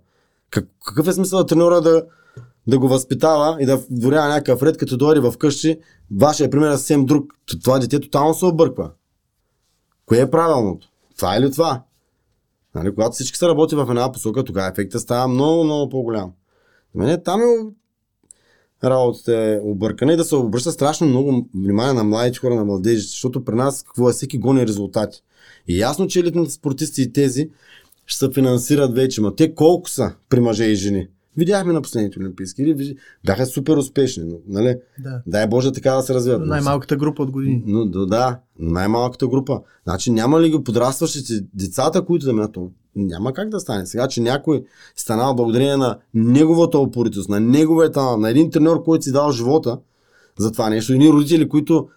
Как, 0.50 0.68
какъв 0.86 1.08
е 1.08 1.12
смисъл 1.12 1.46
треньора 1.46 1.80
да, 1.80 2.04
да 2.66 2.78
го 2.78 2.88
възпитава 2.88 3.56
и 3.60 3.66
да 3.66 3.76
вдорява 3.76 4.28
някакъв 4.28 4.62
ред, 4.62 4.76
като 4.76 4.96
дойде 4.96 5.20
в 5.20 5.34
къщи, 5.38 5.78
вашия 6.16 6.50
пример 6.50 6.70
е 6.70 6.76
съвсем 6.76 7.06
друг. 7.06 7.32
Това 7.62 7.78
дете 7.78 8.00
тотално 8.00 8.34
се 8.34 8.44
обърква. 8.44 8.90
Кое 10.06 10.20
е 10.20 10.30
правилното? 10.30 10.88
Това 11.16 11.36
или 11.36 11.52
това? 11.52 11.82
Нали, 12.74 12.94
когато 12.94 13.12
всички 13.12 13.38
са 13.38 13.48
работи 13.48 13.74
в 13.74 13.86
една 13.88 14.12
посока, 14.12 14.44
тогава 14.44 14.68
ефектът 14.68 15.00
става 15.00 15.28
много, 15.28 15.64
много 15.64 15.88
по-голям. 15.88 16.32
За 16.94 17.02
мен 17.02 17.20
там 17.24 17.40
е 17.42 18.90
работата 18.90 19.36
е 19.36 19.60
объркана 19.62 20.12
и 20.12 20.16
да 20.16 20.24
се 20.24 20.36
обръща 20.36 20.72
страшно 20.72 21.06
много 21.06 21.48
внимание 21.54 21.92
на 21.92 22.04
младите 22.04 22.38
хора, 22.38 22.54
на 22.54 22.64
младежите, 22.64 23.08
защото 23.08 23.44
при 23.44 23.54
нас 23.54 23.82
какво 23.82 24.10
е 24.10 24.12
всеки 24.12 24.38
гони 24.38 24.66
резултати. 24.66 25.22
И 25.68 25.78
ясно, 25.78 26.06
че 26.06 26.20
елитните 26.20 26.50
спортисти 26.50 27.02
и 27.02 27.12
тези 27.12 27.50
ще 28.06 28.18
се 28.18 28.32
финансират 28.32 28.94
вече, 28.94 29.20
но 29.20 29.34
те 29.34 29.54
колко 29.54 29.90
са 29.90 30.14
при 30.28 30.40
мъже 30.40 30.64
и 30.64 30.74
жени? 30.74 31.08
Видяхме 31.36 31.72
на 31.72 31.82
последните 31.82 32.18
олимпийски 32.20 32.62
игри, 32.62 32.96
бяха 33.26 33.46
супер 33.46 33.76
успешни, 33.76 34.24
но, 34.24 34.36
нали? 34.48 34.76
Да. 34.98 35.22
Дай 35.26 35.46
Боже 35.46 35.72
така 35.72 35.92
да 35.92 36.02
се 36.02 36.14
развиват. 36.14 36.46
Най-малката 36.46 36.96
група 36.96 37.22
от 37.22 37.30
години. 37.30 37.62
но, 37.66 37.86
да, 37.86 38.06
да, 38.06 38.38
най-малката 38.58 39.28
група. 39.28 39.60
Значи 39.84 40.10
няма 40.10 40.40
ли 40.40 40.50
ги 40.50 40.64
подрастващите 40.64 41.32
децата, 41.54 42.04
които 42.04 42.26
да 42.26 42.32
минат? 42.32 42.56
Няма 42.96 43.32
как 43.32 43.48
да 43.48 43.60
стане. 43.60 43.86
Сега, 43.86 44.08
че 44.08 44.20
някой 44.20 44.64
станал 44.96 45.34
благодарение 45.34 45.76
на 45.76 45.98
неговата 46.14 46.78
упоритост, 46.78 47.28
на 47.28 47.40
неговия 47.40 47.92
талант, 47.92 48.22
на 48.22 48.30
един 48.30 48.50
треньор, 48.50 48.82
който 48.82 49.04
си 49.04 49.12
дал 49.12 49.32
живота 49.32 49.78
за 50.38 50.52
това 50.52 50.70
нещо, 50.70 50.94
и 50.94 50.98
ние 50.98 51.12
родители, 51.12 51.48
които 51.48 51.88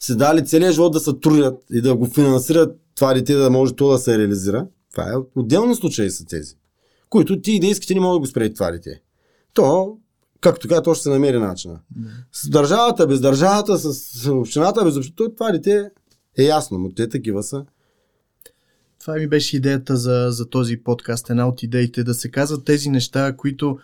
си 0.00 0.16
дали 0.16 0.44
целият 0.44 0.74
живот 0.74 0.92
да 0.92 1.00
се 1.00 1.12
трудят 1.12 1.58
и 1.70 1.80
да 1.80 1.94
го 1.94 2.06
финансират 2.06 2.78
това 2.94 3.14
дете, 3.14 3.34
да 3.34 3.50
може 3.50 3.74
то 3.74 3.88
да 3.88 3.98
се 3.98 4.18
реализира. 4.18 4.66
Това 4.92 5.04
е 5.04 5.40
отделни 5.40 5.74
случаи 5.74 6.10
са 6.10 6.26
тези, 6.26 6.54
които 7.12 7.40
ти 7.40 7.52
и 7.52 7.60
да 7.60 7.66
искате 7.66 7.94
не 7.94 8.00
могат 8.00 8.14
да 8.14 8.20
го 8.20 8.26
спрете 8.26 8.54
това 8.54 8.70
дете. 8.70 9.00
То, 9.54 9.98
както 10.40 10.68
така, 10.68 10.82
то 10.82 10.94
ще 10.94 11.02
се 11.02 11.08
намери 11.08 11.38
начина. 11.38 11.80
С 12.32 12.48
държавата, 12.48 13.06
без 13.06 13.20
държавата, 13.20 13.78
с 13.78 14.30
общината, 14.30 14.84
без 14.84 14.96
общината, 14.96 15.34
това 15.34 15.52
дете 15.52 15.90
е 16.38 16.42
ясно, 16.42 16.78
но 16.78 16.94
те 16.94 17.08
такива 17.08 17.42
са. 17.42 17.64
Това 19.00 19.14
ми 19.14 19.28
беше 19.28 19.56
идеята 19.56 19.96
за, 19.96 20.26
за 20.30 20.48
този 20.48 20.76
подкаст, 20.76 21.30
една 21.30 21.48
от 21.48 21.62
идеите, 21.62 22.04
да 22.04 22.14
се 22.14 22.30
казват 22.30 22.64
тези 22.64 22.90
неща, 22.90 23.36
които 23.36 23.78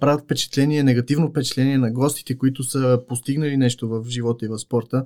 правят 0.00 0.20
впечатление, 0.24 0.82
негативно 0.82 1.28
впечатление 1.28 1.78
на 1.78 1.90
гостите, 1.90 2.38
които 2.38 2.62
са 2.62 3.00
постигнали 3.08 3.56
нещо 3.56 3.88
в 3.88 4.04
живота 4.08 4.44
и 4.44 4.48
в 4.48 4.58
спорта. 4.58 5.04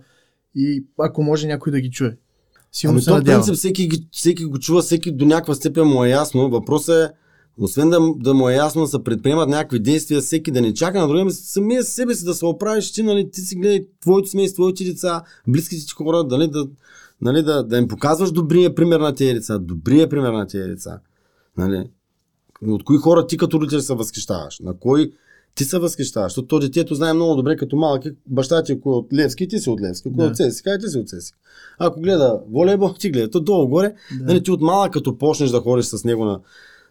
И 0.55 0.85
ако 0.99 1.23
може 1.23 1.47
някой 1.47 1.73
да 1.73 1.81
ги 1.81 1.91
чуе. 1.91 2.17
Силно 2.73 2.95
ами 2.95 3.03
се 3.03 3.11
то, 3.11 3.25
принцип, 3.25 3.55
всеки, 3.55 3.91
всеки 4.11 4.45
го 4.45 4.59
чува, 4.59 4.83
всеки 4.83 5.13
до 5.13 5.25
някаква 5.25 5.55
степен 5.55 5.87
му 5.87 6.05
е 6.05 6.09
ясно. 6.09 6.51
Въпросът 6.51 7.11
е, 7.11 7.15
освен 7.59 7.91
да, 7.91 8.01
да 8.17 8.35
му 8.35 8.49
е 8.49 8.55
ясно 8.55 8.83
да 8.83 8.89
се 8.89 9.05
предприемат 9.05 9.49
някакви 9.49 9.79
действия, 9.79 10.21
всеки 10.21 10.51
да 10.51 10.61
не 10.61 10.75
чака 10.75 11.01
на 11.01 11.09
другия, 11.09 11.31
самия 11.31 11.83
себе 11.83 12.15
си 12.15 12.25
да 12.25 12.35
се 12.35 12.47
оправиш, 12.47 12.93
ти, 12.93 13.03
нали, 13.03 13.31
ти 13.31 13.41
си 13.41 13.57
гледай 13.57 13.87
твоето 14.01 14.29
семейство, 14.29 14.63
твоите 14.63 14.85
деца, 14.85 15.23
близките 15.49 15.87
ти 15.87 15.93
хора, 15.93 16.25
дали, 16.25 16.49
да, 16.49 16.67
нали, 17.21 17.43
да, 17.43 17.63
да 17.63 17.79
им 17.79 17.89
показваш 17.89 18.33
добрия 18.33 18.75
пример 18.75 19.01
на 19.01 19.15
тези 19.15 19.35
деца, 19.35 19.59
добрия 19.59 20.09
пример 20.09 20.33
на 20.33 20.47
тези 20.47 20.69
деца. 20.69 21.01
Нали. 21.57 21.85
От 22.67 22.85
кои 22.85 22.97
хора 22.97 23.27
ти 23.27 23.37
като 23.37 23.61
родител 23.61 23.81
се 23.81 23.95
възхищаваш? 23.95 24.61
На 24.61 24.75
кой 24.79 25.13
ти 25.55 25.65
се 25.65 25.79
възхищаваш? 25.79 26.33
Защото 26.33 26.49
то 26.49 26.59
детето 26.59 26.95
знае 26.95 27.13
много 27.13 27.35
добре 27.35 27.57
като 27.57 27.77
малък. 27.77 28.03
Баща 28.27 28.63
ти, 28.63 28.73
ако 28.73 28.91
е 28.91 28.95
от 28.95 29.13
Левски, 29.13 29.49
ти 29.49 29.59
си 29.59 29.71
от 29.71 29.81
Левски. 29.81 30.09
Ако 30.09 30.23
е 30.23 30.25
да. 30.25 30.31
от 30.31 30.37
Цесика, 30.37 30.79
ти 30.79 30.89
си 30.89 30.99
от 30.99 31.09
Цесика. 31.09 31.39
Ако 31.79 32.01
гледа 32.01 32.41
волейбол, 32.51 32.95
ти 32.99 33.11
гледа. 33.11 33.31
То 33.31 33.41
долу 33.41 33.69
горе, 33.69 33.95
да. 34.19 34.25
нали, 34.25 34.43
ти 34.43 34.51
от 34.51 34.61
малък, 34.61 34.93
като 34.93 35.19
почнеш 35.19 35.51
да 35.51 35.61
ходиш 35.61 35.85
с 35.85 36.05
него 36.05 36.25
на, 36.25 36.41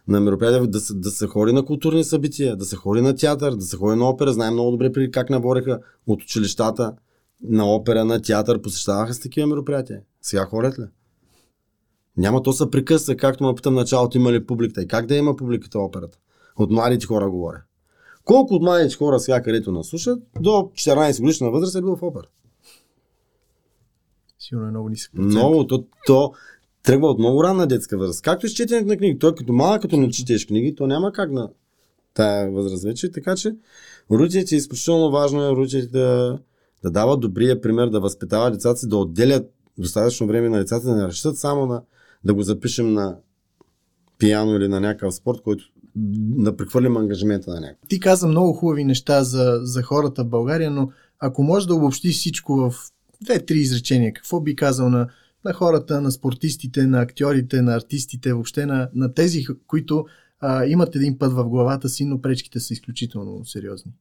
на 0.08 0.20
мероприятия, 0.20 0.66
да 0.66 0.80
се, 0.80 0.94
да 0.94 1.10
се 1.10 1.26
ходи 1.26 1.52
на 1.52 1.64
културни 1.64 2.04
събития, 2.04 2.56
да 2.56 2.64
се 2.64 2.76
ходи 2.76 3.00
на 3.00 3.16
театър, 3.16 3.54
да 3.54 3.64
се 3.64 3.76
ходи 3.76 3.98
на 3.98 4.08
опера. 4.08 4.32
Знаем 4.32 4.52
много 4.52 4.70
добре 4.70 4.92
преди 4.92 5.10
как 5.10 5.30
набореха 5.30 5.80
от 6.06 6.22
училищата 6.22 6.94
на 7.42 7.74
опера, 7.74 8.04
на 8.04 8.22
театър, 8.22 8.60
посещаваха 8.60 9.14
с 9.14 9.20
такива 9.20 9.46
мероприятия. 9.46 10.00
Сега 10.22 10.44
ходят 10.44 10.78
ли? 10.78 10.84
Няма 12.16 12.42
то 12.42 12.52
се 12.52 12.70
прекъсва, 12.70 13.16
както 13.16 13.44
ме 13.44 13.54
питам 13.54 13.74
началото, 13.74 14.18
има 14.18 14.32
ли 14.32 14.46
публиката 14.46 14.82
и 14.82 14.88
как 14.88 15.06
да 15.06 15.16
има 15.16 15.36
публиката 15.36 15.78
операта. 15.78 16.18
От 16.56 16.70
младите 16.70 17.06
хора 17.06 17.30
говоря. 17.30 17.62
Колко 18.24 18.54
от 18.54 18.62
младите 18.62 18.96
хора 18.96 19.20
сега, 19.20 19.42
където 19.42 19.72
нас 19.72 19.86
слушат, 19.86 20.22
до 20.40 20.50
14 20.50 21.20
годишна 21.20 21.50
възраст 21.50 21.76
е 21.76 21.80
бил 21.80 21.96
в 21.96 22.02
опера? 22.02 22.26
Сигурно 24.38 24.66
е 24.66 24.70
много 24.70 24.88
нисък 24.88 25.12
процент. 25.12 25.32
Много, 25.32 25.66
то, 25.66 25.84
то 26.06 26.32
тръгва 26.82 27.08
от 27.08 27.18
много 27.18 27.44
ранна 27.44 27.66
детска 27.66 27.98
възраст. 27.98 28.22
Както 28.22 28.46
и 28.46 28.48
с 28.48 28.52
четенето 28.52 28.88
на 28.88 28.96
книги. 28.96 29.18
Той 29.18 29.34
като 29.34 29.52
малък, 29.52 29.82
като 29.82 29.96
не 29.96 30.10
четеш 30.10 30.46
книги, 30.46 30.74
то 30.74 30.86
няма 30.86 31.12
как 31.12 31.32
на 31.32 31.50
тая 32.14 32.50
възраст 32.50 32.84
вече. 32.84 33.10
Така 33.10 33.36
че 33.36 33.54
родителите 34.10 34.54
е 34.54 34.58
изключително 34.58 35.10
важно 35.10 35.42
е 35.42 35.50
родителите 35.50 35.98
да, 35.98 36.38
да 36.82 36.90
дават 36.90 37.20
добрия 37.20 37.60
пример, 37.60 37.88
да 37.88 38.00
възпитават 38.00 38.52
децата 38.52 38.80
си, 38.80 38.88
да 38.88 38.96
отделят 38.96 39.52
достатъчно 39.78 40.26
време 40.26 40.48
на 40.48 40.58
децата, 40.58 40.86
да 40.86 40.96
не 40.96 41.04
разчитат 41.04 41.38
само 41.38 41.66
на 41.66 41.82
да 42.24 42.34
го 42.34 42.42
запишем 42.42 42.92
на 42.92 43.16
пияно 44.18 44.56
или 44.56 44.68
на 44.68 44.80
някакъв 44.80 45.14
спорт, 45.14 45.40
който 45.40 45.64
да 45.94 46.56
прехвърлим 46.56 46.96
ангажимента 46.96 47.50
на 47.50 47.60
някой. 47.60 47.88
Ти 47.88 48.00
каза 48.00 48.28
много 48.28 48.52
хубави 48.52 48.84
неща 48.84 49.24
за, 49.24 49.60
за 49.62 49.82
хората 49.82 50.24
в 50.24 50.28
България, 50.28 50.70
но 50.70 50.90
ако 51.18 51.42
може 51.42 51.66
да 51.66 51.74
обобщиш 51.74 52.16
всичко 52.16 52.56
в 52.56 52.74
две-три 53.20 53.58
изречения, 53.58 54.12
какво 54.12 54.40
би 54.40 54.56
казал 54.56 54.88
на, 54.88 55.08
на 55.44 55.52
хората, 55.52 56.00
на 56.00 56.10
спортистите, 56.10 56.86
на 56.86 57.00
актьорите, 57.00 57.62
на 57.62 57.74
артистите, 57.74 58.32
въобще 58.32 58.66
на, 58.66 58.88
на 58.94 59.14
тези, 59.14 59.44
които 59.66 60.04
а, 60.40 60.66
имат 60.66 60.96
един 60.96 61.18
път 61.18 61.32
в 61.32 61.44
главата 61.44 61.88
си, 61.88 62.04
но 62.04 62.20
пречките 62.20 62.60
са 62.60 62.72
изключително 62.72 63.44
сериозни? 63.44 63.92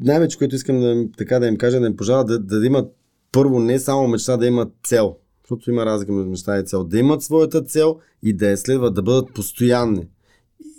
Най-вече, 0.00 0.38
което 0.38 0.54
искам 0.54 0.80
да, 0.80 1.06
така 1.16 1.38
да 1.38 1.46
им 1.46 1.56
кажа, 1.56 1.80
да 1.80 1.86
им 1.86 1.96
пожала 1.96 2.24
да, 2.24 2.38
да 2.38 2.66
имат 2.66 2.96
първо 3.32 3.60
не 3.60 3.78
само 3.78 4.08
мечта, 4.08 4.36
да 4.36 4.46
имат 4.46 4.72
цел. 4.84 5.16
Защото 5.42 5.70
има 5.70 5.86
разлика 5.86 6.12
между 6.12 6.30
мечта 6.30 6.58
и 6.58 6.64
цел. 6.64 6.84
Да 6.84 6.98
имат 6.98 7.22
своята 7.22 7.64
цел 7.64 7.98
и 8.22 8.32
да 8.32 8.50
я 8.50 8.56
следват, 8.56 8.94
да 8.94 9.02
бъдат 9.02 9.34
постоянни. 9.34 10.06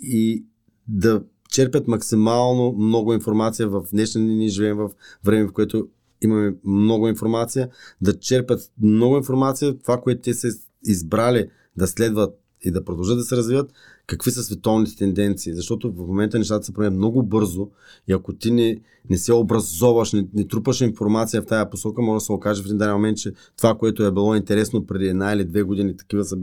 И 0.02 0.44
да 0.88 1.22
черпят 1.50 1.88
максимално 1.88 2.72
много 2.72 3.12
информация 3.12 3.68
в 3.68 3.84
днешния 3.92 4.24
ни 4.24 4.48
живеем 4.48 4.76
в 4.76 4.90
време, 5.24 5.46
в 5.46 5.52
което 5.52 5.88
имаме 6.26 6.54
много 6.64 7.08
информация, 7.08 7.68
да 8.00 8.18
черпят 8.18 8.60
много 8.82 9.16
информация, 9.16 9.78
това, 9.78 10.00
което 10.00 10.20
те 10.20 10.34
са 10.34 10.48
избрали 10.84 11.48
да 11.76 11.86
следват 11.86 12.40
и 12.62 12.70
да 12.70 12.84
продължат 12.84 13.18
да 13.18 13.24
се 13.24 13.36
развиват, 13.36 13.72
какви 14.06 14.30
са 14.30 14.42
световните 14.42 14.96
тенденции. 14.96 15.54
Защото 15.54 15.92
в 15.92 16.06
момента 16.06 16.38
нещата 16.38 16.66
се 16.66 16.72
променят 16.72 16.94
много 16.94 17.22
бързо 17.22 17.68
и 18.08 18.12
ако 18.12 18.32
ти 18.32 18.50
не, 18.50 18.80
не 19.10 19.18
се 19.18 19.32
образоваш, 19.32 20.12
не, 20.12 20.26
не 20.34 20.48
трупаш 20.48 20.80
информация 20.80 21.42
в 21.42 21.46
тази 21.46 21.70
посока, 21.70 22.02
може 22.02 22.16
да 22.16 22.24
се 22.24 22.32
окаже 22.32 22.62
в 22.62 22.64
един 22.64 22.78
даден 22.78 22.94
момент, 22.94 23.18
че 23.18 23.32
това, 23.56 23.74
което 23.78 24.04
е 24.04 24.12
било 24.12 24.34
интересно 24.34 24.86
преди 24.86 25.06
една 25.06 25.32
или 25.32 25.44
две 25.44 25.62
години, 25.62 25.96
такива, 25.96 26.24
са, 26.24 26.38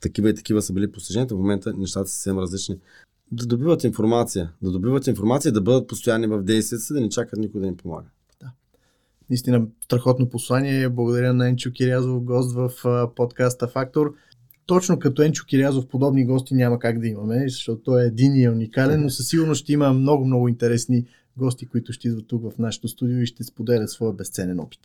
такива 0.00 0.30
и 0.30 0.34
такива 0.34 0.62
са 0.62 0.72
били 0.72 0.92
постиженията, 0.92 1.34
в 1.34 1.38
момента 1.38 1.72
нещата 1.76 2.08
са 2.08 2.14
съвсем 2.14 2.38
различни 2.38 2.76
да 3.32 3.46
добиват 3.46 3.84
информация. 3.84 4.52
Да 4.62 4.70
добиват 4.70 5.06
информация, 5.06 5.52
да 5.52 5.60
бъдат 5.60 5.88
постоянни 5.88 6.26
в 6.26 6.42
действията 6.42 6.84
си, 6.84 6.92
да 6.92 7.00
не 7.00 7.08
чакат 7.08 7.38
никой 7.38 7.60
да 7.60 7.66
им 7.66 7.76
помага. 7.76 8.06
Наистина, 9.30 9.66
страхотно 9.84 10.28
послание. 10.28 10.88
Благодаря 10.88 11.32
на 11.32 11.48
Енчо 11.48 11.72
Кирязов, 11.72 12.22
гост 12.22 12.54
в 12.54 12.70
подкаста 13.16 13.68
Фактор. 13.68 14.14
Точно 14.66 14.98
като 14.98 15.22
Енчо 15.22 15.44
Кирязов 15.46 15.88
подобни 15.88 16.26
гости 16.26 16.54
няма 16.54 16.78
как 16.78 17.00
да 17.00 17.08
имаме, 17.08 17.48
защото 17.48 17.82
той 17.82 18.02
е 18.02 18.06
един 18.06 18.36
и 18.36 18.44
е 18.44 18.50
уникален, 18.50 19.02
но 19.02 19.10
със 19.10 19.28
сигурност 19.28 19.60
ще 19.60 19.72
има 19.72 19.92
много, 19.92 20.24
много 20.24 20.48
интересни 20.48 21.06
гости, 21.36 21.66
които 21.66 21.92
ще 21.92 22.08
идват 22.08 22.26
тук 22.26 22.42
в 22.42 22.58
нашото 22.58 22.88
студио 22.88 23.18
и 23.18 23.26
ще 23.26 23.44
споделят 23.44 23.90
своя 23.90 24.12
безценен 24.12 24.60
опит. 24.60 24.80